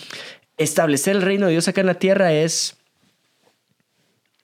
establecer 0.58 1.18
el 1.18 1.22
reino 1.22 1.48
de 1.48 1.52
Dios 1.52 1.68
acá 1.68 1.82
en 1.82 1.88
la 1.88 2.00
tierra 2.00 2.34
es 2.34 2.80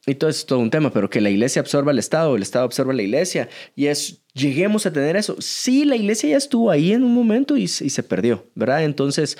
y 0.08 0.15
todo 0.15 0.30
es 0.30 0.45
todo 0.45 0.60
un 0.60 0.69
tema, 0.69 0.91
pero 0.91 1.10
que 1.10 1.19
la 1.19 1.30
iglesia 1.30 1.62
absorba 1.62 1.91
el 1.91 1.99
Estado, 1.99 2.36
el 2.36 2.43
Estado 2.43 2.65
absorba 2.65 2.93
la 2.93 3.01
iglesia, 3.01 3.49
y 3.75 3.88
es, 3.88 4.21
lleguemos 4.34 4.86
a 4.86 4.93
tener 4.93 5.15
eso. 5.15 5.36
Sí, 5.39 5.84
la 5.84 5.95
iglesia 5.95 6.30
ya 6.30 6.38
estuvo 6.38 6.69
ahí 6.69 6.91
en 6.91 7.04
un 7.04 7.13
momento 7.13 7.58
y, 7.58 7.67
se 7.67 8.04
perdió, 8.04 8.45
¿verdad? 8.54 8.84
Entonces, 8.84 9.38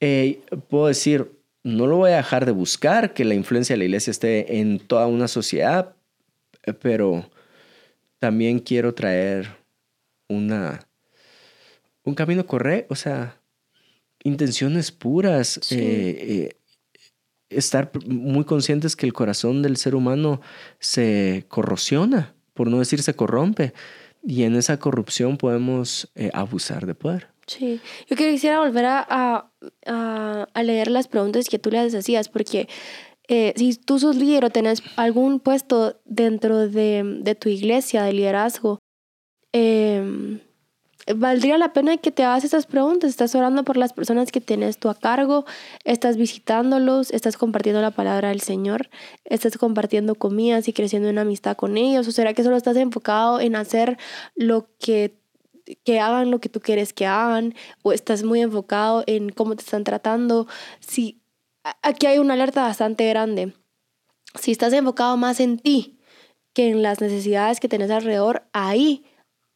eh, 0.00 0.40
puedo 0.68 0.88
decir, 0.88 1.30
no 1.62 1.86
lo 1.86 1.96
voy 1.96 2.12
a 2.12 2.16
dejar 2.16 2.46
de 2.46 2.52
buscar, 2.52 3.12
que 3.12 3.24
la 3.24 3.34
influencia 3.34 3.74
de 3.74 3.78
la 3.78 3.84
iglesia 3.84 4.10
esté 4.10 4.58
en 4.58 4.78
toda 4.78 5.06
una 5.06 5.28
sociedad, 5.28 5.94
eh, 6.64 6.72
pero 6.72 7.30
también 8.18 8.58
quiero 8.58 8.94
traer 8.94 9.56
una, 10.28 10.86
un 12.04 12.14
camino 12.14 12.46
correcto, 12.46 12.92
o 12.94 12.96
sea, 12.96 13.40
intenciones 14.22 14.90
puras, 14.90 15.60
eh, 15.70 16.56
estar 17.48 17.90
muy 18.06 18.44
conscientes 18.44 18.96
que 18.96 19.06
el 19.06 19.12
corazón 19.12 19.62
del 19.62 19.76
ser 19.76 19.94
humano 19.94 20.40
se 20.78 21.44
corrosiona, 21.48 22.34
por 22.54 22.68
no 22.68 22.78
decir 22.78 23.02
se 23.02 23.14
corrompe, 23.14 23.72
y 24.22 24.42
en 24.42 24.54
esa 24.54 24.78
corrupción 24.78 25.38
podemos 25.38 26.12
abusar 26.34 26.84
de 26.86 26.94
poder. 26.94 27.29
Sí, 27.50 27.80
yo 28.08 28.14
quisiera 28.14 28.60
volver 28.60 28.84
a, 28.84 29.50
a, 29.84 30.62
leer 30.62 30.88
las 30.88 31.08
preguntas 31.08 31.48
que 31.48 31.58
tú 31.58 31.72
le 31.72 31.80
hacías, 31.80 32.28
porque 32.28 32.68
eh, 33.26 33.52
si 33.56 33.74
tú 33.74 33.98
sos 33.98 34.14
líder 34.14 34.44
o 34.44 34.50
tenés 34.50 34.84
algún 34.94 35.40
puesto 35.40 36.00
dentro 36.04 36.68
de, 36.68 37.02
de 37.22 37.34
tu 37.34 37.48
iglesia 37.48 38.04
de 38.04 38.12
liderazgo, 38.12 38.78
eh, 39.52 40.38
valdría 41.16 41.58
la 41.58 41.72
pena 41.72 41.96
que 41.96 42.12
te 42.12 42.22
hagas 42.22 42.44
estas 42.44 42.66
preguntas. 42.66 43.10
Estás 43.10 43.34
orando 43.34 43.64
por 43.64 43.76
las 43.76 43.92
personas 43.92 44.30
que 44.30 44.40
tienes 44.40 44.78
tú 44.78 44.88
a 44.88 44.94
cargo, 44.94 45.44
estás 45.84 46.16
visitándolos, 46.16 47.10
estás 47.10 47.36
compartiendo 47.36 47.82
la 47.82 47.90
palabra 47.90 48.28
del 48.28 48.42
Señor, 48.42 48.90
estás 49.24 49.58
compartiendo 49.58 50.14
comidas 50.14 50.68
y 50.68 50.72
creciendo 50.72 51.08
en 51.08 51.18
amistad 51.18 51.56
con 51.56 51.76
ellos. 51.76 52.06
¿O 52.06 52.12
será 52.12 52.32
que 52.32 52.44
solo 52.44 52.56
estás 52.56 52.76
enfocado 52.76 53.40
en 53.40 53.56
hacer 53.56 53.98
lo 54.36 54.68
que 54.78 55.19
que 55.84 56.00
hagan 56.00 56.30
lo 56.30 56.40
que 56.40 56.48
tú 56.48 56.60
quieres 56.60 56.92
que 56.92 57.06
hagan 57.06 57.54
o 57.82 57.92
estás 57.92 58.22
muy 58.22 58.40
enfocado 58.40 59.04
en 59.06 59.30
cómo 59.30 59.56
te 59.56 59.62
están 59.62 59.84
tratando. 59.84 60.46
Si 60.80 61.20
aquí 61.82 62.06
hay 62.06 62.18
una 62.18 62.34
alerta 62.34 62.62
bastante 62.62 63.08
grande. 63.08 63.54
Si 64.38 64.52
estás 64.52 64.72
enfocado 64.72 65.16
más 65.16 65.40
en 65.40 65.58
ti 65.58 65.98
que 66.52 66.68
en 66.68 66.82
las 66.82 67.00
necesidades 67.00 67.60
que 67.60 67.68
tienes 67.68 67.90
alrededor, 67.90 68.44
ahí 68.52 69.04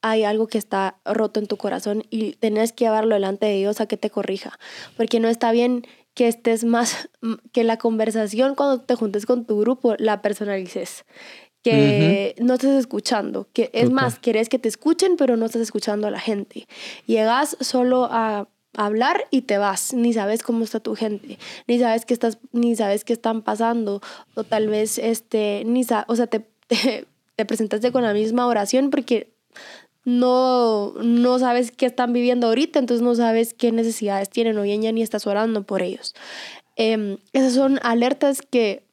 hay 0.02 0.24
algo 0.24 0.48
que 0.48 0.58
está 0.58 1.00
roto 1.04 1.40
en 1.40 1.46
tu 1.46 1.56
corazón 1.56 2.04
y 2.10 2.32
tenés 2.32 2.72
que 2.72 2.84
llevarlo 2.84 3.14
delante 3.14 3.46
de 3.46 3.56
Dios 3.56 3.80
a 3.80 3.86
que 3.86 3.96
te 3.96 4.10
corrija, 4.10 4.58
porque 4.96 5.18
no 5.18 5.28
está 5.28 5.50
bien 5.50 5.86
que 6.12 6.28
estés 6.28 6.64
más, 6.64 7.08
que 7.52 7.64
la 7.64 7.78
conversación 7.78 8.54
cuando 8.54 8.82
te 8.82 8.96
juntes 8.96 9.24
con 9.26 9.46
tu 9.46 9.58
grupo 9.58 9.94
la 9.98 10.20
personalices 10.20 11.04
que 11.64 12.34
no 12.38 12.54
estás 12.54 12.72
escuchando, 12.72 13.48
que 13.54 13.70
es 13.72 13.90
más, 13.90 14.18
quieres 14.18 14.50
que 14.50 14.58
te 14.58 14.68
escuchen, 14.68 15.16
pero 15.16 15.36
no 15.36 15.46
estás 15.46 15.62
escuchando 15.62 16.06
a 16.06 16.10
la 16.10 16.20
gente. 16.20 16.68
Llegas 17.06 17.56
solo 17.58 18.06
a 18.10 18.48
hablar 18.76 19.24
y 19.30 19.42
te 19.42 19.56
vas, 19.56 19.94
ni 19.94 20.12
sabes 20.12 20.42
cómo 20.42 20.62
está 20.62 20.78
tu 20.80 20.94
gente, 20.94 21.38
ni 21.66 21.78
sabes 21.78 22.04
qué 22.04 22.12
estás, 22.12 22.38
ni 22.52 22.76
sabes 22.76 23.04
qué 23.04 23.14
están 23.14 23.40
pasando, 23.40 24.02
o 24.34 24.44
tal 24.44 24.68
vez 24.68 24.98
este, 24.98 25.62
ni 25.64 25.86
o 26.06 26.16
sea, 26.16 26.26
te, 26.26 26.44
te, 26.66 27.44
presentaste 27.46 27.92
con 27.92 28.02
la 28.02 28.12
misma 28.12 28.46
oración 28.46 28.90
porque 28.90 29.32
no, 30.04 30.92
no 31.02 31.38
sabes 31.38 31.72
qué 31.72 31.86
están 31.86 32.12
viviendo 32.12 32.48
ahorita, 32.48 32.78
entonces 32.78 33.02
no 33.02 33.14
sabes 33.14 33.54
qué 33.54 33.72
necesidades 33.72 34.28
tienen 34.28 34.58
o 34.58 34.62
bien 34.62 34.82
ya 34.82 34.92
ni 34.92 35.02
estás 35.02 35.26
orando 35.26 35.62
por 35.62 35.80
ellos. 35.80 36.14
Em, 36.76 37.16
esas 37.32 37.54
son 37.54 37.78
alertas 37.82 38.42
que 38.42 38.84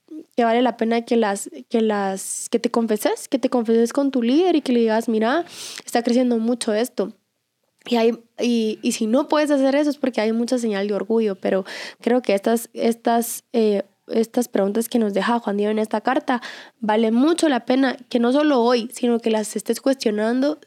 que 0.42 0.46
vale 0.46 0.64
la 0.64 0.76
pena 0.76 1.04
que 1.04 1.18
las 1.18 1.52
que 1.70 1.82
las 1.82 2.48
que 2.50 2.58
te 2.58 2.72
confeses, 2.72 3.28
que 3.28 3.38
te 3.38 3.52
confeses 3.52 3.94
con 3.94 4.10
tu 4.10 4.24
líder 4.24 4.56
y 4.56 4.62
que 4.62 4.74
le 4.74 4.80
digas, 4.80 5.08
"Mira, 5.08 5.46
está 5.86 6.02
creciendo 6.02 6.40
mucho 6.40 6.74
esto." 6.74 7.14
Y, 7.86 7.98
hay, 7.98 8.18
y, 8.40 8.80
y 8.82 8.94
si 8.94 9.06
no 9.06 9.28
puedes 9.28 9.52
hacer 9.52 9.76
eso 9.76 9.92
es 9.92 9.98
porque 9.98 10.20
hay 10.20 10.34
mucha 10.34 10.58
señal 10.58 10.88
de 10.88 10.96
orgullo, 10.96 11.36
pero 11.36 11.64
creo 12.00 12.24
que 12.24 12.34
estas, 12.34 12.72
estas, 12.74 13.44
eh, 13.54 13.84
estas 14.08 14.48
preguntas 14.48 14.90
que 14.90 14.98
nos 14.98 15.14
deja 15.14 15.38
Juan 15.38 15.58
Diego 15.58 15.72
en 15.72 15.78
esta 15.78 16.02
carta 16.02 16.42
vale 16.80 17.12
mucho 17.12 17.48
la 17.48 17.66
pena 17.66 17.98
que 18.10 18.20
no 18.20 18.32
solo 18.32 18.62
hoy, 18.62 18.90
sino 18.94 19.20
que 19.20 19.30
las 19.30 19.56
estés 19.56 19.80
cuestionando 19.80 20.58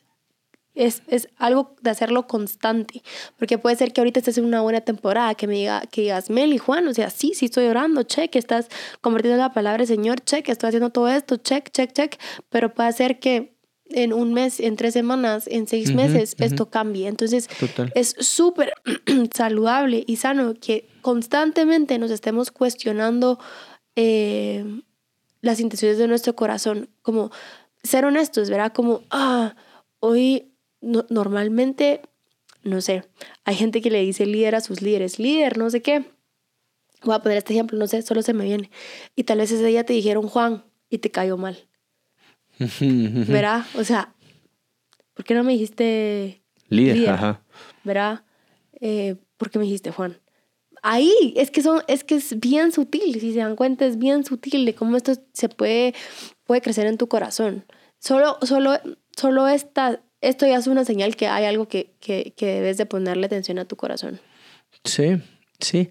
es, 0.74 1.02
es, 1.06 1.28
algo 1.36 1.76
de 1.82 1.90
hacerlo 1.90 2.26
constante, 2.26 3.02
porque 3.38 3.58
puede 3.58 3.76
ser 3.76 3.92
que 3.92 4.00
ahorita 4.00 4.20
estés 4.20 4.38
en 4.38 4.44
una 4.44 4.60
buena 4.60 4.80
temporada, 4.80 5.34
que 5.34 5.46
me 5.46 5.54
diga, 5.54 5.82
que 5.90 6.02
digas, 6.02 6.30
Meli, 6.30 6.58
Juan, 6.58 6.86
o 6.88 6.94
sea, 6.94 7.10
sí, 7.10 7.32
sí 7.34 7.46
estoy 7.46 7.66
orando, 7.66 8.02
check, 8.02 8.34
estás 8.36 8.68
convirtiendo 9.00 9.40
la 9.40 9.52
palabra 9.52 9.86
Señor, 9.86 10.20
check, 10.20 10.48
estoy 10.48 10.68
haciendo 10.68 10.90
todo 10.90 11.08
esto, 11.08 11.36
check, 11.36 11.70
check, 11.70 11.92
check, 11.92 12.18
pero 12.50 12.74
puede 12.74 12.92
ser 12.92 13.18
que 13.18 13.54
en 13.90 14.12
un 14.12 14.32
mes, 14.32 14.60
en 14.60 14.76
tres 14.76 14.94
semanas, 14.94 15.46
en 15.46 15.66
seis 15.66 15.94
meses, 15.94 16.34
esto 16.38 16.70
cambie. 16.70 17.06
Entonces, 17.06 17.48
es 17.94 18.16
súper 18.18 18.72
saludable 19.34 20.04
y 20.06 20.16
sano 20.16 20.54
que 20.54 20.88
constantemente 21.02 21.98
nos 21.98 22.10
estemos 22.10 22.50
cuestionando 22.50 23.38
eh, 23.94 24.64
las 25.42 25.60
intenciones 25.60 25.98
de 25.98 26.08
nuestro 26.08 26.34
corazón, 26.34 26.88
como 27.02 27.30
ser 27.82 28.06
honestos, 28.06 28.48
¿verdad? 28.48 28.72
Como, 28.72 29.02
ah, 29.10 29.54
hoy 30.00 30.53
normalmente, 30.84 32.02
no 32.62 32.80
sé, 32.80 33.04
hay 33.44 33.54
gente 33.54 33.80
que 33.80 33.90
le 33.90 34.00
dice 34.00 34.26
líder 34.26 34.54
a 34.54 34.60
sus 34.60 34.82
líderes, 34.82 35.18
líder, 35.18 35.58
no 35.58 35.70
sé 35.70 35.82
qué. 35.82 36.04
Voy 37.02 37.14
a 37.14 37.18
poner 37.18 37.38
este 37.38 37.52
ejemplo, 37.52 37.78
no 37.78 37.86
sé, 37.86 38.02
solo 38.02 38.22
se 38.22 38.32
me 38.32 38.44
viene. 38.44 38.70
Y 39.14 39.24
tal 39.24 39.38
vez 39.38 39.50
ese 39.50 39.66
día 39.66 39.84
te 39.84 39.92
dijeron 39.92 40.26
Juan 40.26 40.64
y 40.88 40.98
te 40.98 41.10
cayó 41.10 41.36
mal. 41.36 41.68
¿Verdad? 42.58 43.64
O 43.74 43.84
sea, 43.84 44.14
¿por 45.12 45.24
qué 45.24 45.34
no 45.34 45.44
me 45.44 45.52
dijiste 45.52 46.42
líder? 46.68 47.10
Ajá. 47.10 47.42
¿Verdad? 47.82 48.24
Eh, 48.80 49.16
¿Por 49.36 49.50
qué 49.50 49.58
me 49.58 49.64
dijiste 49.64 49.90
Juan? 49.90 50.18
Ahí 50.82 51.32
es 51.36 51.50
que 51.50 51.62
son, 51.62 51.82
es 51.88 52.04
que 52.04 52.16
es 52.16 52.38
bien 52.38 52.70
sutil, 52.70 53.18
si 53.18 53.32
se 53.32 53.38
dan 53.38 53.56
cuenta, 53.56 53.86
es 53.86 53.98
bien 53.98 54.24
sutil 54.24 54.66
de 54.66 54.74
cómo 54.74 54.96
esto 54.98 55.14
se 55.32 55.48
puede, 55.48 55.94
puede 56.44 56.60
crecer 56.60 56.86
en 56.86 56.98
tu 56.98 57.08
corazón. 57.08 57.64
Solo, 57.98 58.36
solo, 58.42 58.78
solo 59.16 59.48
esta, 59.48 60.02
esto 60.28 60.46
ya 60.46 60.56
es 60.56 60.66
una 60.66 60.84
señal 60.84 61.16
que 61.16 61.26
hay 61.26 61.44
algo 61.44 61.68
que, 61.68 61.90
que, 62.00 62.32
que 62.36 62.46
debes 62.46 62.76
de 62.76 62.86
ponerle 62.86 63.26
atención 63.26 63.58
a 63.58 63.64
tu 63.64 63.76
corazón. 63.76 64.20
Sí, 64.84 65.16
sí. 65.60 65.88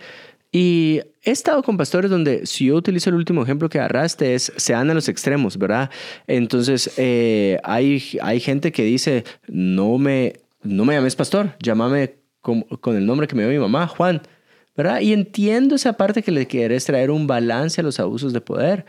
Y 0.55 1.01
he 1.23 1.31
estado 1.31 1.63
con 1.63 1.77
pastores 1.77 2.11
donde, 2.11 2.45
si 2.45 2.65
yo 2.65 2.75
utilizo 2.75 3.09
el 3.09 3.15
último 3.15 3.41
ejemplo 3.41 3.69
que 3.69 3.79
agarraste, 3.79 4.35
es 4.35 4.53
se 4.55 4.73
dan 4.73 4.91
a 4.91 4.93
los 4.93 5.09
extremos, 5.09 5.57
¿verdad? 5.57 5.89
Entonces, 6.27 6.91
eh, 6.97 7.59
hay, 7.63 8.03
hay 8.21 8.39
gente 8.39 8.71
que 8.71 8.83
dice, 8.83 9.23
no 9.47 9.97
me, 9.97 10.33
no 10.61 10.85
me 10.85 10.93
llames 10.93 11.15
pastor, 11.15 11.55
llámame 11.59 12.17
con, 12.41 12.65
el 12.85 13.05
nombre 13.05 13.25
que 13.25 13.35
me 13.35 13.41
dio 13.41 13.51
mi 13.51 13.57
mamá, 13.57 13.87
Juan, 13.87 14.21
¿verdad? 14.77 15.01
Y 15.01 15.13
entiendo 15.13 15.73
esa 15.73 15.93
parte 15.93 16.21
que 16.21 16.31
le 16.31 16.45
quieres 16.45 16.85
traer 16.85 17.09
un 17.09 17.25
balance 17.25 17.81
a 17.81 17.83
los 17.83 17.99
abusos 17.99 18.31
de 18.31 18.41
poder. 18.41 18.85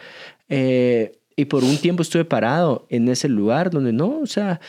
Eh, 0.50 1.12
y 1.34 1.46
por 1.46 1.64
un 1.64 1.78
tiempo 1.78 2.02
estuve 2.02 2.26
parado 2.26 2.86
en 2.90 3.08
ese 3.08 3.28
lugar 3.28 3.70
donde 3.70 3.92
no, 3.92 4.20
o 4.20 4.26
sea, 4.26 4.60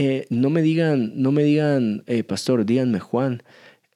eh, 0.00 0.26
no 0.30 0.48
me 0.48 0.62
digan, 0.62 1.10
no 1.20 1.32
me 1.32 1.42
digan, 1.42 2.04
eh, 2.06 2.22
pastor, 2.22 2.64
díganme 2.64 3.00
Juan. 3.00 3.42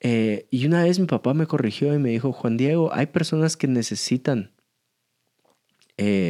Eh, 0.00 0.48
y 0.50 0.66
una 0.66 0.82
vez 0.82 0.98
mi 0.98 1.06
papá 1.06 1.32
me 1.32 1.46
corrigió 1.46 1.94
y 1.94 1.98
me 2.00 2.10
dijo, 2.10 2.32
Juan 2.32 2.56
Diego, 2.56 2.92
hay 2.92 3.06
personas 3.06 3.56
que 3.56 3.68
necesitan 3.68 4.50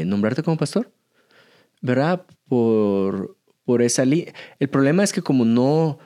nombrarte 0.05 0.43
como 0.43 0.59
pastor, 0.59 0.93
¿verdad? 1.81 2.27
Por, 2.47 3.39
por 3.65 3.81
esa 3.81 4.05
línea. 4.05 4.35
El 4.59 4.69
problema 4.69 5.03
es 5.03 5.15
que 5.15 5.23
como 5.23 5.47
no 5.47 5.99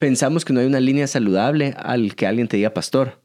pensamos 0.00 0.44
que 0.44 0.52
no 0.52 0.58
hay 0.58 0.66
una 0.66 0.80
línea 0.80 1.06
saludable 1.06 1.76
al 1.78 2.16
que 2.16 2.26
alguien 2.26 2.48
te 2.48 2.56
diga 2.56 2.74
pastor. 2.74 3.22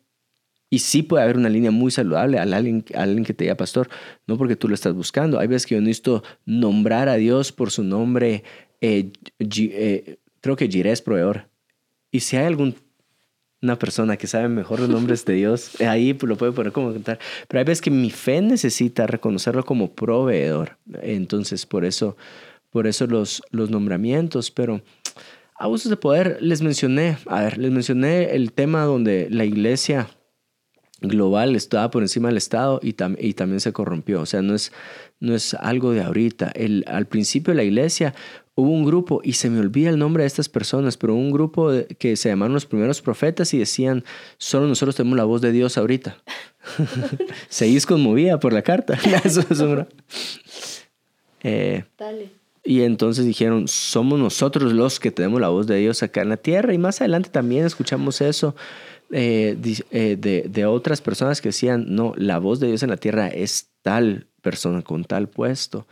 Y 0.69 0.79
sí 0.79 1.01
puede 1.01 1.23
haber 1.23 1.37
una 1.37 1.49
línea 1.49 1.71
muy 1.71 1.89
saludable 1.89 2.37
al 2.37 2.53
alguien, 2.53 2.85
a 2.93 3.01
alguien 3.01 3.25
que 3.25 3.33
te 3.33 3.45
diga 3.45 3.57
pastor, 3.57 3.89
no 4.27 4.37
porque 4.37 4.55
tú 4.55 4.67
lo 4.67 4.75
estás 4.75 4.93
buscando. 4.93 5.39
Hay 5.39 5.47
veces 5.47 5.65
que 5.65 5.73
yo 5.73 5.81
necesito 5.81 6.21
nombrar 6.45 7.09
a 7.09 7.15
Dios 7.15 7.51
por 7.51 7.71
su 7.71 7.83
nombre 7.83 8.43
eh, 8.81 9.11
eh, 9.39 10.17
creo 10.41 10.55
que 10.55 10.67
Jiré 10.67 10.91
es 10.91 11.01
proveedor. 11.01 11.49
Y 12.11 12.21
si 12.21 12.37
hay 12.37 12.45
alguna 12.45 12.75
persona 13.77 14.17
que 14.17 14.27
sabe 14.27 14.47
mejor 14.49 14.79
los 14.79 14.89
nombres 14.89 15.25
de 15.25 15.33
Dios, 15.33 15.79
ahí 15.81 16.17
lo 16.21 16.37
puede 16.37 16.51
poner 16.51 16.71
como 16.71 16.93
contar. 16.93 17.19
Pero 17.47 17.59
hay 17.59 17.65
veces 17.65 17.81
que 17.81 17.91
mi 17.91 18.09
fe 18.09 18.41
necesita 18.41 19.07
reconocerlo 19.07 19.63
como 19.65 19.93
proveedor. 19.93 20.77
Entonces, 21.01 21.65
por 21.65 21.85
eso, 21.85 22.17
por 22.69 22.87
eso 22.87 23.07
los, 23.07 23.43
los 23.51 23.69
nombramientos. 23.69 24.51
Pero 24.51 24.81
abusos 25.55 25.89
de 25.89 25.97
poder, 25.97 26.37
les 26.41 26.61
mencioné, 26.61 27.17
a 27.27 27.43
ver, 27.43 27.57
les 27.57 27.71
mencioné 27.71 28.35
el 28.35 28.53
tema 28.53 28.83
donde 28.83 29.27
la 29.29 29.45
iglesia 29.45 30.07
global 31.01 31.55
estaba 31.55 31.89
por 31.91 32.01
encima 32.01 32.29
del 32.29 32.37
Estado 32.37 32.79
y, 32.83 32.95
y 33.19 33.33
también 33.33 33.59
se 33.59 33.73
corrompió. 33.73 34.21
O 34.21 34.25
sea, 34.25 34.41
no 34.41 34.55
es, 34.55 34.71
no 35.19 35.35
es 35.35 35.53
algo 35.53 35.91
de 35.91 36.01
ahorita. 36.01 36.51
El, 36.55 36.85
al 36.87 37.07
principio 37.07 37.53
de 37.53 37.57
la 37.57 37.63
iglesia 37.63 38.13
hubo 38.55 38.71
un 38.71 38.85
grupo, 38.85 39.21
y 39.23 39.33
se 39.33 39.49
me 39.49 39.59
olvida 39.59 39.89
el 39.89 39.97
nombre 39.97 40.23
de 40.23 40.27
estas 40.27 40.49
personas, 40.49 40.97
pero 40.97 41.15
un 41.15 41.31
grupo 41.31 41.71
que 41.97 42.17
se 42.17 42.29
llamaron 42.29 42.53
los 42.53 42.65
primeros 42.65 43.01
profetas 43.01 43.53
y 43.53 43.59
decían, 43.59 44.03
solo 44.37 44.67
nosotros 44.67 44.95
tenemos 44.95 45.17
la 45.17 45.23
voz 45.23 45.39
de 45.41 45.53
Dios 45.53 45.77
ahorita. 45.77 46.17
Seguís 47.49 47.85
conmovida 47.85 48.39
por 48.39 48.51
la 48.51 48.61
carta. 48.61 48.99
eh, 51.43 51.85
Y 52.65 52.81
entonces 52.81 53.25
dijeron, 53.25 53.69
somos 53.69 54.19
nosotros 54.19 54.73
los 54.73 54.99
que 54.99 55.11
tenemos 55.11 55.39
la 55.39 55.47
voz 55.49 55.65
de 55.65 55.77
Dios 55.77 56.03
acá 56.03 56.21
en 56.21 56.29
la 56.29 56.37
tierra. 56.37 56.73
Y 56.73 56.77
más 56.77 56.99
adelante 56.99 57.29
también 57.29 57.65
escuchamos 57.65 58.19
eso 58.19 58.55
eh, 59.11 59.57
eh, 59.91 60.17
de, 60.19 60.45
de 60.49 60.65
otras 60.65 61.01
personas 61.01 61.41
que 61.41 61.49
decían, 61.49 61.85
no, 61.89 62.13
la 62.15 62.39
voz 62.39 62.59
de 62.59 62.67
Dios 62.67 62.83
en 62.83 62.89
la 62.89 62.97
tierra 62.97 63.27
es 63.27 63.69
tal 63.81 64.27
persona 64.41 64.81
con 64.81 65.03
tal 65.03 65.29
puesto. 65.29 65.87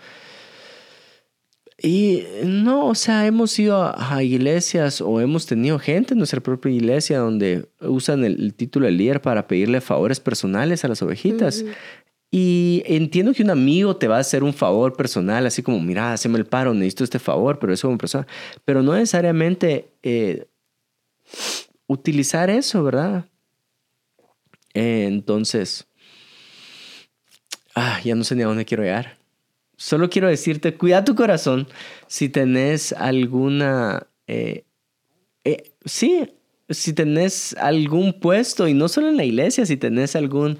Y 1.81 2.23
no, 2.43 2.87
o 2.87 2.95
sea, 2.95 3.27
hemos 3.27 3.57
ido 3.59 3.93
a, 3.95 4.23
iglesias 4.23 4.99
o 4.99 5.21
hemos 5.21 5.45
tenido 5.45 5.77
gente 5.77 6.15
en 6.15 6.17
nuestra 6.17 6.41
propia 6.41 6.71
iglesia 6.71 7.19
donde 7.19 7.69
usan 7.81 8.25
el, 8.25 8.55
título 8.55 8.87
de 8.87 8.93
líder 8.93 9.21
para 9.21 9.47
pedirle 9.47 9.79
favores 9.79 10.19
personales 10.19 10.83
a 10.83 10.87
las 10.87 11.03
ovejitas. 11.03 11.63
Y 12.31 12.81
entiendo 12.87 13.31
que 13.33 13.43
un 13.43 13.51
amigo 13.51 13.95
te 13.95 14.07
va 14.07 14.17
a 14.17 14.21
hacer 14.21 14.43
un 14.43 14.53
favor 14.53 14.97
personal, 14.97 15.45
así 15.45 15.61
como, 15.61 15.79
mira, 15.79 16.13
haceme 16.13 16.39
el 16.39 16.45
paro, 16.45 16.73
necesito 16.73 17.03
este 17.03 17.19
favor, 17.19 17.59
pero 17.59 17.71
eso 17.71 17.87
es 17.87 17.91
una 17.91 17.97
persona. 17.99 18.27
Pero 18.65 18.81
no 18.81 18.93
necesariamente 18.93 19.91
eh, 20.01 20.47
utilizar 21.87 22.49
eso, 22.49 22.83
¿verdad? 22.83 23.25
Entonces, 24.73 25.87
ah, 27.75 27.99
ya 28.03 28.13
no 28.15 28.23
sé 28.23 28.35
ni 28.35 28.43
a 28.43 28.47
dónde 28.47 28.65
quiero 28.65 28.83
llegar 28.83 29.17
solo 29.77 30.09
quiero 30.09 30.27
decirte, 30.27 30.75
cuida 30.75 31.05
tu 31.05 31.15
corazón 31.15 31.67
si 32.07 32.27
tenés 32.27 32.91
alguna... 32.91 34.07
Eh, 34.25 34.65
eh, 35.45 35.71
sí, 35.85 36.27
si 36.69 36.91
tenés 36.91 37.55
algún 37.57 38.19
puesto, 38.19 38.67
y 38.67 38.73
no 38.73 38.89
solo 38.89 39.07
en 39.07 39.17
la 39.17 39.23
iglesia, 39.23 39.65
si 39.65 39.77
tenés 39.77 40.15
algún... 40.15 40.57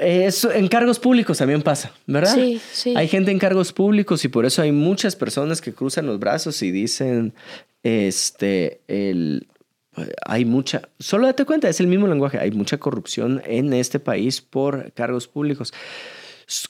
Eso, 0.00 0.50
en 0.50 0.68
cargos 0.68 0.98
públicos 0.98 1.38
también 1.38 1.62
pasa, 1.62 1.92
¿verdad? 2.06 2.34
Sí, 2.34 2.60
sí. 2.72 2.94
Hay 2.96 3.08
gente 3.08 3.30
en 3.30 3.38
cargos 3.38 3.72
públicos 3.72 4.24
y 4.24 4.28
por 4.28 4.46
eso 4.46 4.62
hay 4.62 4.72
muchas 4.72 5.16
personas 5.16 5.60
que 5.60 5.74
cruzan 5.74 6.06
los 6.06 6.18
brazos 6.18 6.62
y 6.62 6.70
dicen, 6.70 7.34
este, 7.82 8.80
el, 8.88 9.46
hay 10.24 10.44
mucha, 10.44 10.88
solo 10.98 11.26
date 11.26 11.44
cuenta, 11.44 11.68
es 11.68 11.80
el 11.80 11.86
mismo 11.86 12.06
lenguaje, 12.06 12.38
hay 12.38 12.50
mucha 12.50 12.78
corrupción 12.78 13.42
en 13.44 13.72
este 13.72 14.00
país 14.00 14.40
por 14.40 14.92
cargos 14.92 15.28
públicos. 15.28 15.72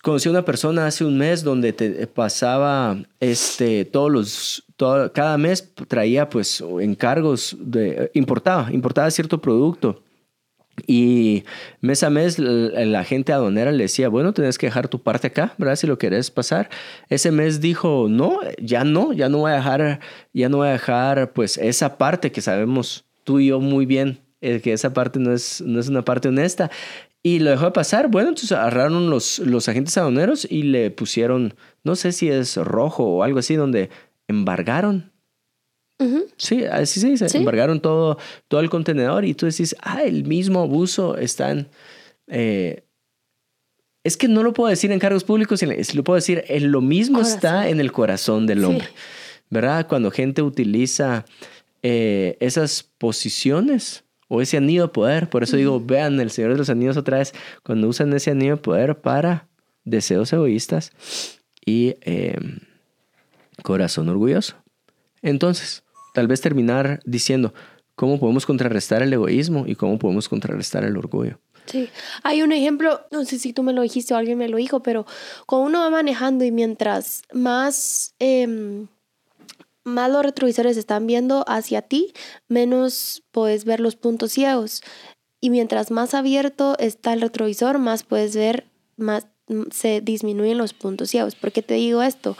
Conocí 0.02 0.28
a 0.28 0.32
una 0.32 0.44
persona 0.44 0.86
hace 0.86 1.04
un 1.04 1.18
mes 1.18 1.42
donde 1.42 1.72
te 1.72 2.06
pasaba 2.06 2.98
este, 3.20 3.84
todos 3.84 4.10
los, 4.10 4.64
todo, 4.76 5.12
cada 5.12 5.38
mes 5.38 5.72
traía 5.88 6.28
pues 6.28 6.62
encargos 6.80 7.56
de, 7.58 8.10
importaba, 8.14 8.70
importaba 8.72 9.10
cierto 9.10 9.40
producto. 9.40 10.02
Y 10.86 11.44
mes 11.80 12.02
a 12.02 12.10
mes 12.10 12.38
la 12.38 13.04
gente 13.04 13.32
adonera 13.32 13.72
le 13.72 13.84
decía, 13.84 14.08
bueno, 14.08 14.32
tienes 14.32 14.58
que 14.58 14.66
dejar 14.66 14.88
tu 14.88 15.02
parte 15.02 15.28
acá, 15.28 15.54
¿verdad? 15.58 15.76
Si 15.76 15.86
lo 15.86 15.98
querés 15.98 16.30
pasar. 16.30 16.70
Ese 17.08 17.30
mes 17.30 17.60
dijo, 17.60 18.06
no, 18.08 18.40
ya 18.60 18.84
no, 18.84 19.12
ya 19.12 19.28
no 19.28 19.38
voy 19.38 19.52
a 19.52 19.56
dejar, 19.56 20.00
ya 20.32 20.48
no 20.48 20.58
voy 20.58 20.68
a 20.68 20.72
dejar 20.72 21.32
pues 21.32 21.58
esa 21.58 21.98
parte 21.98 22.32
que 22.32 22.40
sabemos 22.40 23.04
tú 23.24 23.38
y 23.38 23.48
yo 23.48 23.60
muy 23.60 23.86
bien, 23.86 24.20
eh, 24.40 24.60
que 24.60 24.72
esa 24.72 24.92
parte 24.92 25.20
no 25.20 25.32
es, 25.32 25.60
no 25.60 25.78
es 25.78 25.88
una 25.88 26.02
parte 26.02 26.28
honesta. 26.28 26.70
Y 27.22 27.38
lo 27.38 27.50
dejó 27.50 27.66
de 27.66 27.70
pasar. 27.70 28.08
Bueno, 28.08 28.30
entonces 28.30 28.50
agarraron 28.50 29.08
los, 29.08 29.38
los 29.38 29.68
agentes 29.68 29.96
aduaneros 29.96 30.44
y 30.50 30.64
le 30.64 30.90
pusieron, 30.90 31.54
no 31.84 31.94
sé 31.94 32.10
si 32.10 32.28
es 32.28 32.56
rojo 32.56 33.04
o 33.04 33.22
algo 33.22 33.38
así, 33.38 33.54
donde 33.54 33.90
embargaron. 34.26 35.11
Sí, 36.36 36.64
así 36.64 37.00
se 37.00 37.08
dice. 37.08 37.26
Embargaron 37.36 37.80
todo, 37.80 38.18
todo 38.48 38.60
el 38.60 38.70
contenedor 38.70 39.24
y 39.24 39.34
tú 39.34 39.46
decís, 39.46 39.76
ah, 39.80 40.02
el 40.02 40.24
mismo 40.24 40.60
abuso 40.60 41.16
está 41.16 41.50
en... 41.50 41.68
Eh, 42.28 42.84
es 44.04 44.16
que 44.16 44.26
no 44.26 44.42
lo 44.42 44.52
puedo 44.52 44.68
decir 44.68 44.90
en 44.90 44.98
cargos 44.98 45.22
públicos, 45.22 45.62
lo 45.62 46.04
puedo 46.04 46.16
decir, 46.16 46.44
en 46.48 46.72
lo 46.72 46.80
mismo 46.80 47.20
está 47.20 47.68
en 47.68 47.78
el 47.78 47.92
corazón 47.92 48.46
del 48.46 48.64
hombre. 48.64 48.88
¿Verdad? 49.48 49.86
Cuando 49.86 50.10
gente 50.10 50.42
utiliza 50.42 51.24
eh, 51.82 52.36
esas 52.40 52.84
posiciones 52.98 54.04
o 54.28 54.40
ese 54.40 54.56
anillo 54.56 54.82
de 54.82 54.88
poder. 54.88 55.28
Por 55.28 55.42
eso 55.42 55.56
digo, 55.56 55.78
vean 55.78 56.18
el 56.20 56.30
Señor 56.30 56.52
de 56.52 56.58
los 56.58 56.70
Anillos 56.70 56.96
otra 56.96 57.18
vez, 57.18 57.34
cuando 57.62 57.86
usan 57.86 58.12
ese 58.14 58.30
anillo 58.30 58.56
de 58.56 58.62
poder 58.62 59.00
para 59.00 59.46
deseos 59.84 60.32
egoístas 60.32 60.92
y 61.66 61.96
em, 62.00 62.60
corazón 63.62 64.08
orgulloso. 64.08 64.56
Entonces, 65.20 65.84
tal 66.12 66.28
vez 66.28 66.40
terminar 66.40 67.00
diciendo 67.04 67.52
cómo 67.94 68.18
podemos 68.18 68.46
contrarrestar 68.46 69.02
el 69.02 69.12
egoísmo 69.12 69.64
y 69.66 69.74
cómo 69.74 69.98
podemos 69.98 70.28
contrarrestar 70.28 70.84
el 70.84 70.96
orgullo. 70.96 71.38
Sí, 71.66 71.88
hay 72.22 72.42
un 72.42 72.52
ejemplo, 72.52 73.00
no 73.10 73.24
sé 73.24 73.38
si 73.38 73.52
tú 73.52 73.62
me 73.62 73.72
lo 73.72 73.82
dijiste 73.82 74.14
o 74.14 74.16
alguien 74.16 74.38
me 74.38 74.48
lo 74.48 74.56
dijo, 74.56 74.82
pero 74.82 75.06
cuando 75.46 75.66
uno 75.68 75.80
va 75.80 75.90
manejando 75.90 76.44
y 76.44 76.50
mientras 76.50 77.22
más 77.32 78.14
em, 78.18 78.88
más 79.84 80.10
los 80.10 80.22
retrovisores 80.22 80.76
están 80.76 81.06
viendo 81.06 81.44
hacia 81.48 81.82
ti, 81.82 82.12
menos 82.48 83.22
puedes 83.30 83.64
ver 83.64 83.80
los 83.80 83.96
puntos 83.96 84.32
ciegos. 84.32 84.82
Y 85.40 85.50
mientras 85.50 85.90
más 85.90 86.14
abierto 86.14 86.76
está 86.78 87.12
el 87.12 87.20
retrovisor, 87.20 87.78
más 87.78 88.04
puedes 88.04 88.36
ver, 88.36 88.66
más 88.96 89.26
mm, 89.48 89.62
se 89.72 90.00
disminuyen 90.00 90.58
los 90.58 90.72
puntos 90.72 91.10
ciegos. 91.10 91.34
¿Por 91.34 91.50
qué 91.52 91.62
te 91.62 91.74
digo 91.74 92.02
esto? 92.02 92.36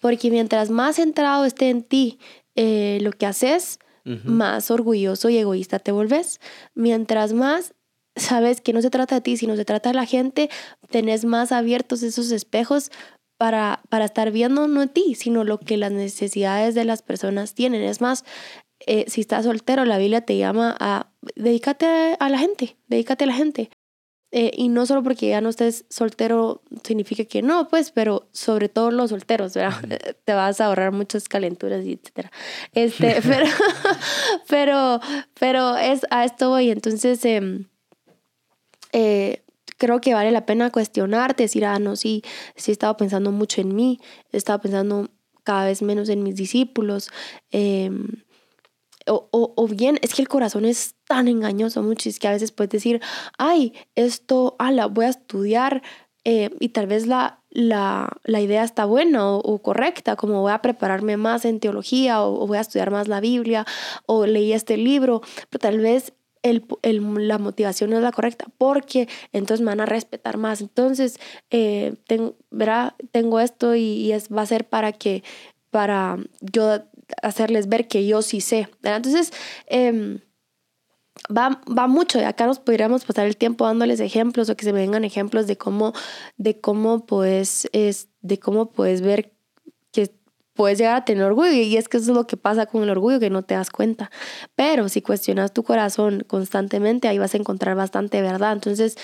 Porque 0.00 0.30
mientras 0.30 0.70
más 0.70 0.96
centrado 0.96 1.44
esté 1.44 1.68
en 1.68 1.82
ti 1.82 2.18
eh, 2.56 2.98
lo 3.02 3.12
que 3.12 3.26
haces, 3.26 3.78
más 4.24 4.70
orgulloso 4.70 5.30
y 5.30 5.36
egoísta 5.36 5.80
te 5.80 5.90
volvés. 5.90 6.40
Mientras 6.74 7.32
más 7.32 7.74
sabes 8.14 8.60
que 8.60 8.72
no 8.72 8.80
se 8.80 8.90
trata 8.90 9.16
de 9.16 9.20
ti, 9.20 9.36
sino 9.36 9.56
se 9.56 9.64
trata 9.64 9.90
de 9.90 9.96
la 9.96 10.06
gente, 10.06 10.48
tenés 10.90 11.24
más 11.24 11.50
abiertos 11.50 12.04
esos 12.04 12.30
espejos 12.30 12.90
para, 13.36 13.82
para 13.88 14.06
estar 14.06 14.30
viendo 14.30 14.68
no 14.68 14.80
a 14.82 14.86
ti, 14.86 15.14
sino 15.14 15.44
lo 15.44 15.58
que 15.58 15.76
las 15.76 15.92
necesidades 15.92 16.74
de 16.74 16.84
las 16.84 17.02
personas 17.02 17.54
tienen. 17.54 17.82
Es 17.82 18.00
más, 18.00 18.24
eh, 18.86 19.04
si 19.08 19.20
estás 19.20 19.44
soltero, 19.44 19.84
la 19.84 19.98
Biblia 19.98 20.20
te 20.22 20.36
llama 20.38 20.76
a 20.78 21.10
dedícate 21.34 22.16
a 22.18 22.28
la 22.28 22.38
gente, 22.38 22.76
dedícate 22.86 23.24
a 23.24 23.26
la 23.28 23.34
gente. 23.34 23.70
Eh, 24.32 24.50
y 24.54 24.68
no 24.68 24.86
solo 24.86 25.02
porque 25.02 25.28
ya 25.28 25.40
no 25.40 25.48
estés 25.48 25.84
soltero 25.88 26.60
significa 26.82 27.24
que 27.24 27.42
no, 27.42 27.68
pues, 27.68 27.92
pero 27.92 28.28
sobre 28.32 28.68
todo 28.68 28.90
los 28.90 29.10
solteros, 29.10 29.54
¿verdad? 29.54 29.80
Te 30.24 30.34
vas 30.34 30.60
a 30.60 30.66
ahorrar 30.66 30.92
muchas 30.92 31.28
calenturas 31.28 31.84
y 31.84 31.92
etcétera. 31.92 32.32
Este, 32.72 33.22
pero, 33.22 33.46
pero, 34.48 35.00
pero 35.38 35.76
es 35.76 36.06
a 36.10 36.24
esto 36.24 36.50
voy. 36.50 36.70
Entonces, 36.70 37.24
em, 37.24 37.66
eh, 38.92 39.42
creo 39.78 40.00
que 40.00 40.14
vale 40.14 40.32
la 40.32 40.44
pena 40.44 40.70
cuestionarte, 40.70 41.44
decir, 41.44 41.64
ah, 41.64 41.78
no, 41.78 41.94
sí, 41.96 42.22
sí 42.56 42.70
he 42.70 42.72
estado 42.72 42.96
pensando 42.96 43.30
mucho 43.30 43.60
en 43.60 43.74
mí, 43.76 44.00
he 44.32 44.36
estado 44.36 44.60
pensando 44.60 45.08
cada 45.44 45.66
vez 45.66 45.82
menos 45.82 46.08
en 46.08 46.24
mis 46.24 46.34
discípulos. 46.34 47.10
Em, 47.52 48.24
o, 49.06 49.28
o, 49.30 49.68
bien, 49.68 49.98
es 50.02 50.14
que 50.14 50.22
el 50.22 50.28
corazón 50.28 50.64
es 50.64 50.94
tan 51.06 51.28
engañoso, 51.28 51.82
mucho, 51.82 52.08
es 52.08 52.18
que 52.18 52.28
a 52.28 52.32
veces 52.32 52.52
puedes 52.52 52.70
decir, 52.70 53.00
ay, 53.38 53.72
esto, 53.94 54.56
ala, 54.58 54.86
voy 54.86 55.06
a 55.06 55.10
estudiar 55.10 55.82
eh, 56.24 56.50
y 56.58 56.70
tal 56.70 56.86
vez 56.86 57.06
la, 57.06 57.40
la, 57.50 58.08
la 58.24 58.40
idea 58.40 58.64
está 58.64 58.84
buena 58.84 59.30
o, 59.30 59.62
correcta, 59.62 60.16
como 60.16 60.40
voy 60.40 60.52
a 60.52 60.62
prepararme 60.62 61.16
más 61.16 61.44
en 61.44 61.60
teología 61.60 62.22
o, 62.22 62.42
o, 62.42 62.46
voy 62.46 62.58
a 62.58 62.62
estudiar 62.62 62.90
más 62.90 63.08
la 63.08 63.20
Biblia 63.20 63.64
o 64.06 64.26
leí 64.26 64.52
este 64.52 64.76
libro, 64.76 65.22
pero 65.50 65.60
tal 65.60 65.78
vez 65.78 66.12
el, 66.50 66.64
la 67.18 67.38
motivación 67.38 67.90
no 67.90 67.96
es 67.96 68.02
la 68.02 68.12
correcta, 68.12 68.46
porque 68.58 69.08
entonces 69.32 69.60
me 69.60 69.70
van 69.70 69.80
a 69.80 69.86
respetar 69.86 70.36
más. 70.36 70.60
Entonces, 70.60 71.18
eh, 71.50 71.94
tengo, 72.06 72.36
tengo 73.10 73.40
esto 73.40 73.74
y, 73.74 74.12
es, 74.12 74.28
va 74.32 74.42
a 74.42 74.46
ser 74.46 74.68
para 74.68 74.92
que, 74.92 75.22
para 75.70 76.18
yo 76.40 76.82
hacerles 77.22 77.68
ver 77.68 77.88
que 77.88 78.06
yo 78.06 78.22
sí 78.22 78.40
sé. 78.40 78.68
Entonces, 78.82 79.32
em, 79.66 80.20
va, 81.34 81.60
va 81.66 81.86
mucho. 81.86 82.24
Acá 82.26 82.46
nos 82.46 82.58
podríamos 82.58 83.04
pasar 83.04 83.26
el 83.26 83.36
tiempo 83.36 83.66
dándoles 83.66 84.00
ejemplos 84.00 84.48
o 84.48 84.56
que 84.56 84.64
se 84.64 84.72
me 84.72 84.80
vengan 84.80 85.04
ejemplos 85.04 85.46
de 85.46 85.56
cómo, 85.56 85.92
de 86.36 86.60
cómo 86.60 87.06
pues, 87.06 87.68
es, 87.72 88.08
de 88.20 88.38
cómo 88.38 88.72
puedes 88.72 89.00
ver 89.00 89.35
puedes 90.56 90.78
llegar 90.78 90.96
a 90.96 91.04
tener 91.04 91.22
orgullo 91.24 91.52
y 91.52 91.76
es 91.76 91.88
que 91.88 91.98
eso 91.98 92.10
es 92.10 92.16
lo 92.16 92.26
que 92.26 92.36
pasa 92.36 92.66
con 92.66 92.82
el 92.82 92.90
orgullo 92.90 93.20
que 93.20 93.30
no 93.30 93.42
te 93.42 93.54
das 93.54 93.70
cuenta. 93.70 94.10
Pero 94.56 94.88
si 94.88 95.02
cuestionas 95.02 95.52
tu 95.52 95.62
corazón 95.62 96.24
constantemente, 96.26 97.06
ahí 97.08 97.18
vas 97.18 97.34
a 97.34 97.38
encontrar 97.38 97.76
bastante 97.76 98.22
verdad. 98.22 98.52
Entonces, 98.52 98.96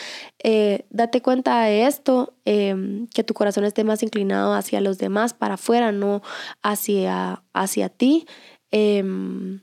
eh, 0.42 0.86
date 0.90 1.22
cuenta 1.22 1.62
de 1.64 1.86
esto, 1.86 2.34
em, 2.44 3.06
que 3.08 3.22
tu 3.24 3.34
corazón 3.34 3.64
esté 3.64 3.84
más 3.84 4.02
inclinado 4.02 4.54
hacia 4.54 4.80
los 4.80 4.98
demás, 4.98 5.34
para 5.34 5.54
afuera, 5.54 5.92
no 5.92 6.22
hacia, 6.62 7.42
hacia 7.52 7.88
ti. 7.90 8.26
Em, 8.70 9.60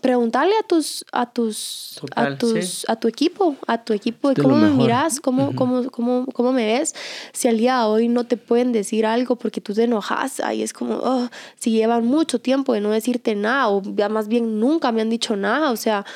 preguntarle 0.00 0.54
a 0.58 0.62
tus 0.62 1.04
a 1.12 1.30
tus 1.30 2.00
a 2.16 2.36
tus 2.36 2.86
a 2.88 2.96
tu 2.96 3.08
equipo 3.08 3.56
a 3.66 3.84
tu 3.84 3.92
equipo 3.92 4.32
cómo 4.40 4.56
me 4.56 4.70
miras 4.70 5.20
cómo, 5.20 5.54
cómo, 5.54 5.90
cómo, 5.90 6.26
cómo 6.32 6.52
me 6.52 6.64
ves. 6.66 6.94
Si 7.32 7.48
al 7.48 7.58
día 7.58 7.78
de 7.78 7.84
hoy 7.84 8.08
no 8.08 8.24
te 8.24 8.36
pueden 8.36 8.72
decir 8.72 9.04
algo 9.04 9.36
porque 9.36 9.60
tú 9.60 9.74
te 9.74 9.84
enojas 9.84 10.40
ahí 10.40 10.62
es 10.62 10.72
como 10.72 10.94
oh, 10.96 11.28
si 11.56 11.70
llevan 11.72 12.06
mucho 12.06 12.40
tiempo 12.40 12.72
de 12.72 12.80
no 12.80 12.90
decirte 12.90 13.34
nada 13.34 13.68
o 13.68 13.82
ya 13.82 14.08
más 14.08 14.28
bien 14.28 14.60
nunca 14.60 14.92
me 14.92 15.02
han 15.02 15.10
dicho 15.10 15.36
nada 15.36 15.70
o 15.70 15.76
sea 15.76 16.06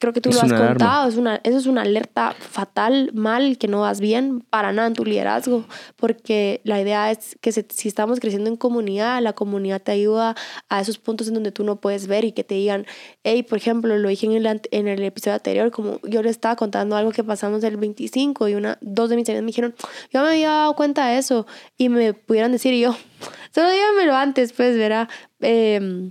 creo 0.00 0.12
que 0.12 0.20
tú 0.20 0.30
lo 0.32 0.40
has 0.40 0.52
contado, 0.52 1.08
es 1.08 1.16
una, 1.16 1.40
eso 1.44 1.58
es 1.58 1.66
una 1.66 1.82
alerta 1.82 2.34
fatal, 2.38 3.10
mal, 3.14 3.58
que 3.58 3.68
no 3.68 3.82
vas 3.82 4.00
bien 4.00 4.40
para 4.40 4.72
nada 4.72 4.88
en 4.88 4.94
tu 4.94 5.04
liderazgo, 5.04 5.64
porque 5.96 6.62
la 6.64 6.80
idea 6.80 7.10
es 7.10 7.36
que 7.40 7.52
si 7.52 7.86
estamos 7.86 8.18
creciendo 8.18 8.48
en 8.48 8.56
comunidad, 8.56 9.22
la 9.22 9.34
comunidad 9.34 9.82
te 9.82 9.92
ayuda 9.92 10.34
a 10.70 10.80
esos 10.80 10.98
puntos 10.98 11.28
en 11.28 11.34
donde 11.34 11.52
tú 11.52 11.62
no 11.64 11.76
puedes 11.76 12.06
ver 12.06 12.24
y 12.24 12.32
que 12.32 12.42
te 12.42 12.54
digan, 12.54 12.86
hey, 13.24 13.42
por 13.42 13.58
ejemplo, 13.58 13.96
lo 13.98 14.08
dije 14.08 14.26
en 14.26 14.32
el, 14.32 14.60
en 14.70 14.88
el 14.88 15.02
episodio 15.02 15.34
anterior, 15.34 15.70
como 15.70 16.00
yo 16.02 16.22
le 16.22 16.30
estaba 16.30 16.56
contando 16.56 16.96
algo 16.96 17.12
que 17.12 17.22
pasamos 17.22 17.62
el 17.62 17.76
25 17.76 18.48
y 18.48 18.54
una, 18.54 18.78
dos 18.80 19.10
de 19.10 19.16
mis 19.16 19.28
amigas 19.28 19.42
me 19.42 19.48
dijeron, 19.48 19.74
yo 20.12 20.22
me 20.22 20.30
había 20.30 20.48
dado 20.48 20.74
cuenta 20.74 21.08
de 21.08 21.18
eso 21.18 21.46
y 21.76 21.90
me 21.90 22.14
pudieran 22.14 22.52
decir 22.52 22.72
y 22.72 22.80
yo, 22.80 22.96
Solo 23.54 23.70
dígamelo 23.70 24.14
antes, 24.14 24.52
pues, 24.52 24.76
verá. 24.76 25.08
Eh, 25.40 26.10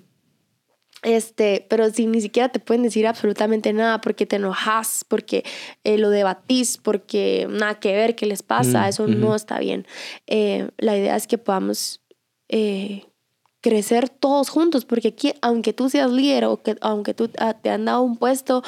este, 1.02 1.66
pero 1.70 1.90
si 1.90 2.06
ni 2.08 2.22
siquiera 2.22 2.50
te 2.50 2.60
pueden 2.60 2.84
decir 2.84 3.08
absolutamente 3.08 3.72
nada 3.74 4.02
porque 4.02 4.26
te 4.26 4.36
enojas, 4.36 5.06
porque 5.08 5.44
eh, 5.84 5.98
lo 5.98 6.10
debatís, 6.10 6.78
porque 6.78 7.48
nada 7.50 7.80
que 7.80 7.94
ver 7.94 8.16
qué 8.16 8.26
les 8.26 8.44
pasa, 8.44 8.86
Mm, 8.86 8.90
eso 8.90 9.08
no 9.08 9.36
está 9.36 9.60
bien. 9.60 9.86
Eh, 10.28 10.70
la 10.78 10.98
idea 10.98 11.16
es 11.16 11.28
que 11.28 11.38
podamos 11.38 12.02
eh, 12.50 13.04
crecer 13.62 14.10
todos 14.10 14.50
juntos, 14.50 14.86
porque 14.86 15.10
aquí, 15.10 15.34
aunque 15.42 15.74
tú 15.74 15.90
seas 15.90 16.12
líder 16.12 16.46
o 16.46 16.62
que 16.62 16.78
aunque 16.82 17.14
tú 17.14 17.30
ah, 17.40 17.54
te 17.54 17.70
han 17.70 17.86
dado 17.86 18.02
un 18.02 18.16
puesto 18.16 18.64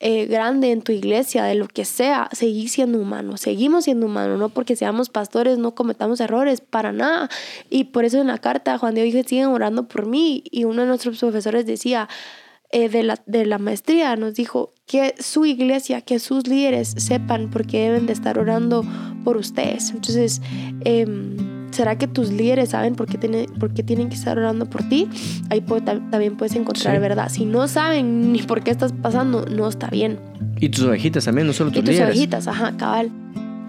eh, 0.00 0.26
grande 0.26 0.70
en 0.70 0.82
tu 0.82 0.92
iglesia, 0.92 1.44
de 1.44 1.54
lo 1.54 1.66
que 1.66 1.84
sea, 1.84 2.28
seguís 2.32 2.72
siendo 2.72 2.98
humano, 2.98 3.36
seguimos 3.36 3.84
siendo 3.84 4.06
humanos, 4.06 4.38
no 4.38 4.50
porque 4.50 4.76
seamos 4.76 5.08
pastores, 5.08 5.58
no 5.58 5.74
cometamos 5.74 6.20
errores, 6.20 6.60
para 6.60 6.92
nada. 6.92 7.30
Y 7.70 7.84
por 7.84 8.04
eso 8.04 8.20
en 8.20 8.26
la 8.26 8.38
carta 8.38 8.76
Juan 8.78 8.94
Diego 8.94 9.06
dice, 9.06 9.28
siguen 9.28 9.46
orando 9.46 9.88
por 9.88 10.06
mí, 10.06 10.44
y 10.50 10.64
uno 10.64 10.82
de 10.82 10.88
nuestros 10.88 11.18
profesores 11.18 11.64
decía, 11.64 12.08
eh, 12.70 12.88
de, 12.88 13.04
la, 13.04 13.22
de 13.26 13.46
la 13.46 13.58
maestría 13.58 14.16
nos 14.16 14.34
dijo 14.34 14.72
que 14.86 15.14
su 15.20 15.46
iglesia, 15.46 16.00
que 16.00 16.18
sus 16.18 16.48
líderes 16.48 16.94
sepan 16.98 17.48
por 17.48 17.66
qué 17.66 17.84
deben 17.84 18.06
de 18.06 18.12
estar 18.12 18.38
orando 18.38 18.84
por 19.22 19.36
ustedes. 19.36 19.90
Entonces, 19.90 20.42
em, 20.84 21.63
¿será 21.74 21.98
que 21.98 22.06
tus 22.06 22.30
líderes 22.30 22.70
saben 22.70 22.94
por 22.94 23.06
qué, 23.06 23.18
tiene- 23.18 23.46
por 23.58 23.74
qué 23.74 23.82
tienen 23.82 24.08
que 24.08 24.14
estar 24.14 24.38
orando 24.38 24.66
por 24.66 24.82
ti? 24.88 25.08
Ahí 25.50 25.60
puede- 25.60 25.82
tam- 25.82 26.08
también 26.10 26.36
puedes 26.36 26.54
encontrar 26.56 26.94
Sí. 26.94 27.00
verdad. 27.00 27.28
Si 27.28 27.44
no 27.44 27.68
saben 27.68 28.32
ni 28.32 28.42
por 28.42 28.62
qué 28.62 28.70
estás 28.70 28.92
pasando, 28.92 29.44
no 29.46 29.68
está 29.68 29.88
bien. 29.88 30.18
Y 30.60 30.68
tus 30.68 30.84
ovejitas 30.84 31.24
también, 31.24 31.46
no 31.46 31.52
solo 31.52 31.70
Y 31.70 31.74
tus 31.74 31.84
tus 31.84 31.90
líderes. 31.90 32.10
ovejitas, 32.14 32.48
ajá, 32.48 32.76
cabal. 32.76 33.10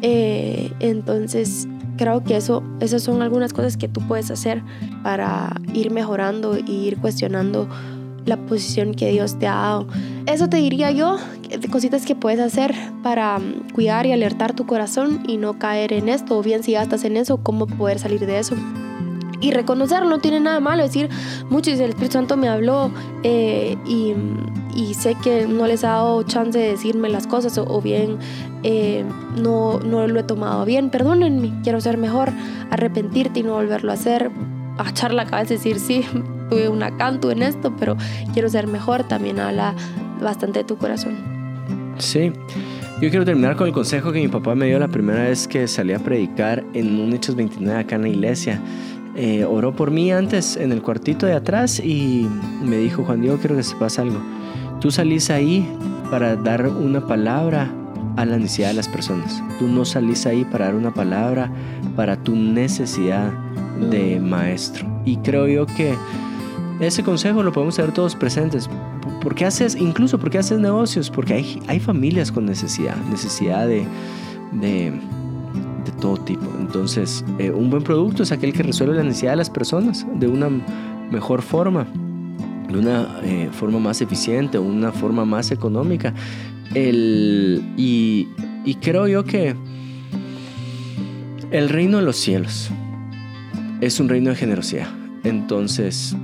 Eh, 0.01 0.71
entonces, 0.79 1.67
creo 1.97 2.23
que 2.23 2.35
eso, 2.37 2.61
esas 2.79 3.01
son 3.01 3.21
algunas 3.21 3.53
cosas 3.53 3.77
que 3.77 3.87
tú 3.87 4.01
puedes 4.07 4.29
hacer 4.29 4.61
para 5.03 5.59
ir 5.73 5.91
mejorando 5.91 6.57
y 6.57 6.71
ir 6.87 6.97
cuestionando 6.97 7.67
la 8.25 8.37
posición 8.37 8.93
que 8.93 9.11
Dios 9.11 9.37
te 9.39 9.47
ha 9.47 9.55
dado. 9.55 9.87
Eso 10.25 10.49
te 10.49 10.57
diría 10.57 10.91
yo, 10.91 11.17
cositas 11.71 12.05
que 12.05 12.15
puedes 12.15 12.39
hacer 12.39 12.73
para 13.03 13.37
mm, 13.39 13.71
cuidar 13.73 14.05
y 14.05 14.11
alertar 14.11 14.53
tu 14.53 14.65
corazón 14.65 15.23
y 15.27 15.37
no 15.37 15.59
caer 15.59 15.93
en 15.93 16.09
esto, 16.09 16.37
o 16.37 16.43
bien 16.43 16.63
si 16.63 16.73
ya 16.73 16.81
estás 16.81 17.03
en 17.03 17.17
eso, 17.17 17.37
cómo 17.37 17.67
poder 17.67 17.99
salir 17.99 18.25
de 18.25 18.39
eso. 18.39 18.55
Y 19.41 19.51
reconocerlo, 19.51 20.09
no 20.09 20.19
tiene 20.19 20.39
nada 20.39 20.59
malo 20.59 20.81
decir, 20.81 21.09
mucho 21.49 21.69
dice 21.69 21.83
el 21.83 21.89
Espíritu 21.91 22.13
Santo 22.13 22.37
me 22.37 22.47
habló 22.47 22.89
eh, 23.23 23.75
y, 23.85 24.13
y 24.75 24.93
sé 24.93 25.15
que 25.23 25.45
no 25.45 25.67
les 25.67 25.83
ha 25.83 25.89
dado 25.89 26.23
chance 26.23 26.57
de 26.57 26.69
decirme 26.69 27.09
las 27.09 27.27
cosas 27.27 27.57
o, 27.57 27.65
o 27.67 27.81
bien 27.81 28.17
eh, 28.63 29.05
no, 29.37 29.79
no 29.79 30.07
lo 30.07 30.19
he 30.19 30.23
tomado 30.23 30.65
bien, 30.65 30.89
perdónenme, 30.89 31.53
quiero 31.63 31.81
ser 31.81 31.97
mejor, 31.97 32.31
arrepentirte 32.71 33.41
y 33.41 33.43
no 33.43 33.53
volverlo 33.53 33.91
a 33.91 33.93
hacer, 33.93 34.31
echar 34.89 35.13
la 35.13 35.25
cabeza 35.25 35.53
y 35.53 35.57
decir, 35.57 35.79
sí, 35.79 36.05
tuve 36.49 36.69
una 36.69 36.95
canto 36.97 37.31
en 37.31 37.41
esto, 37.41 37.75
pero 37.77 37.95
quiero 38.33 38.49
ser 38.49 38.67
mejor, 38.67 39.03
también 39.03 39.39
habla 39.39 39.75
bastante 40.21 40.59
de 40.59 40.65
tu 40.65 40.77
corazón. 40.77 41.15
Sí. 41.97 42.31
Yo 43.01 43.09
quiero 43.09 43.25
terminar 43.25 43.57
con 43.57 43.67
el 43.67 43.73
consejo 43.73 44.13
que 44.13 44.21
mi 44.21 44.29
papá 44.29 44.55
me 44.55 44.67
dio 44.67 44.79
la 44.79 44.87
primera 44.87 45.23
vez 45.23 45.49
que 45.49 45.67
salí 45.67 45.91
a 45.91 45.99
predicar 45.99 46.63
en 46.73 46.97
un 46.99 47.11
Hechos 47.11 47.35
29 47.35 47.79
acá 47.79 47.95
en 47.95 48.03
la 48.03 48.07
iglesia. 48.07 48.61
Eh, 49.17 49.43
oró 49.43 49.75
por 49.75 49.91
mí 49.91 50.11
antes 50.11 50.55
en 50.55 50.71
el 50.71 50.81
cuartito 50.81 51.25
de 51.25 51.33
atrás 51.33 51.79
y 51.79 52.27
me 52.63 52.77
dijo, 52.77 53.03
Juan 53.03 53.21
Diego, 53.21 53.37
quiero 53.37 53.57
que 53.57 53.63
sepas 53.63 53.99
algo. 53.99 54.21
Tú 54.79 54.91
salís 54.91 55.29
ahí 55.29 55.67
para 56.09 56.37
dar 56.37 56.67
una 56.67 57.05
palabra 57.05 57.69
a 58.15 58.25
la 58.25 58.37
necesidad 58.37 58.69
de 58.69 58.75
las 58.75 58.87
personas. 58.87 59.43
Tú 59.59 59.67
no 59.67 59.83
salís 59.83 60.25
ahí 60.25 60.45
para 60.45 60.65
dar 60.65 60.75
una 60.75 60.93
palabra 60.93 61.51
para 61.95 62.15
tu 62.15 62.35
necesidad 62.35 63.31
de 63.79 64.19
maestro. 64.19 64.87
Y 65.05 65.17
creo 65.17 65.47
yo 65.47 65.65
que 65.65 65.95
ese 66.79 67.03
consejo 67.03 67.43
lo 67.43 67.51
podemos 67.51 67.75
tener 67.75 67.91
todos 67.91 68.15
presentes. 68.15 68.69
¿Por 69.21 69.35
qué 69.35 69.45
haces, 69.45 69.75
incluso 69.75 70.19
porque 70.19 70.37
haces 70.37 70.59
negocios? 70.59 71.09
Porque 71.09 71.33
hay, 71.33 71.61
hay 71.67 71.79
familias 71.79 72.31
con 72.31 72.45
necesidad, 72.45 72.95
necesidad 73.09 73.67
de, 73.67 73.85
de, 74.51 74.91
de 74.91 75.91
todo 75.99 76.17
tipo. 76.17 76.45
Entonces, 76.59 77.23
eh, 77.39 77.51
un 77.51 77.69
buen 77.69 77.83
producto 77.83 78.23
es 78.23 78.31
aquel 78.31 78.53
que 78.53 78.63
resuelve 78.63 78.95
la 78.95 79.03
necesidad 79.03 79.31
de 79.31 79.37
las 79.37 79.49
personas 79.49 80.05
de 80.15 80.27
una 80.27 80.49
mejor 81.11 81.41
forma, 81.41 81.87
de 82.69 82.77
una 82.77 83.19
eh, 83.23 83.49
forma 83.51 83.79
más 83.79 84.01
eficiente, 84.01 84.59
una 84.59 84.91
forma 84.91 85.25
más 85.25 85.51
económica. 85.51 86.13
El, 86.73 87.63
y, 87.77 88.27
y 88.65 88.75
creo 88.75 89.07
yo 89.07 89.23
que 89.23 89.55
el 91.51 91.69
reino 91.69 91.97
de 91.97 92.03
los 92.03 92.17
cielos 92.17 92.69
es 93.81 93.99
un 93.99 94.09
reino 94.09 94.29
de 94.29 94.35
generosidad. 94.35 94.87
Entonces, 95.23 96.15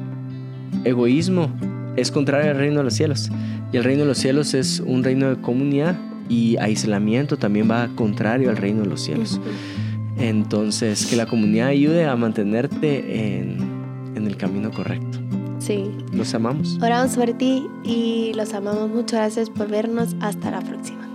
egoísmo 0.84 1.52
es 1.96 2.12
contrario 2.12 2.52
al 2.52 2.58
reino 2.58 2.78
de 2.78 2.84
los 2.84 2.94
cielos. 2.94 3.30
Y 3.72 3.78
el 3.78 3.84
reino 3.84 4.02
de 4.02 4.08
los 4.08 4.18
cielos 4.18 4.54
es 4.54 4.80
un 4.80 5.04
reino 5.04 5.30
de 5.30 5.42
comunidad 5.42 5.96
y 6.30 6.58
aislamiento 6.58 7.38
también 7.38 7.70
va 7.70 7.90
contrario 7.96 8.50
al 8.50 8.58
reino 8.58 8.84
de 8.84 8.90
los 8.90 9.02
cielos. 9.02 9.40
Entonces, 10.18 11.06
que 11.06 11.16
la 11.16 11.26
comunidad 11.26 11.68
ayude 11.68 12.06
a 12.06 12.16
mantenerte 12.16 13.40
en, 13.40 13.58
en 14.16 14.28
el 14.28 14.38
camino 14.38 14.72
correcto. 14.72 15.20
Sí. 15.60 15.86
Los 16.12 16.34
amamos. 16.34 16.78
Oramos 16.82 17.16
por 17.16 17.32
ti 17.34 17.68
y 17.84 18.34
los 18.36 18.54
amamos. 18.54 18.90
Muchas 18.90 19.20
gracias 19.20 19.50
por 19.50 19.70
vernos. 19.70 20.16
Hasta 20.20 20.52
la 20.52 20.62
próxima. 20.62 21.08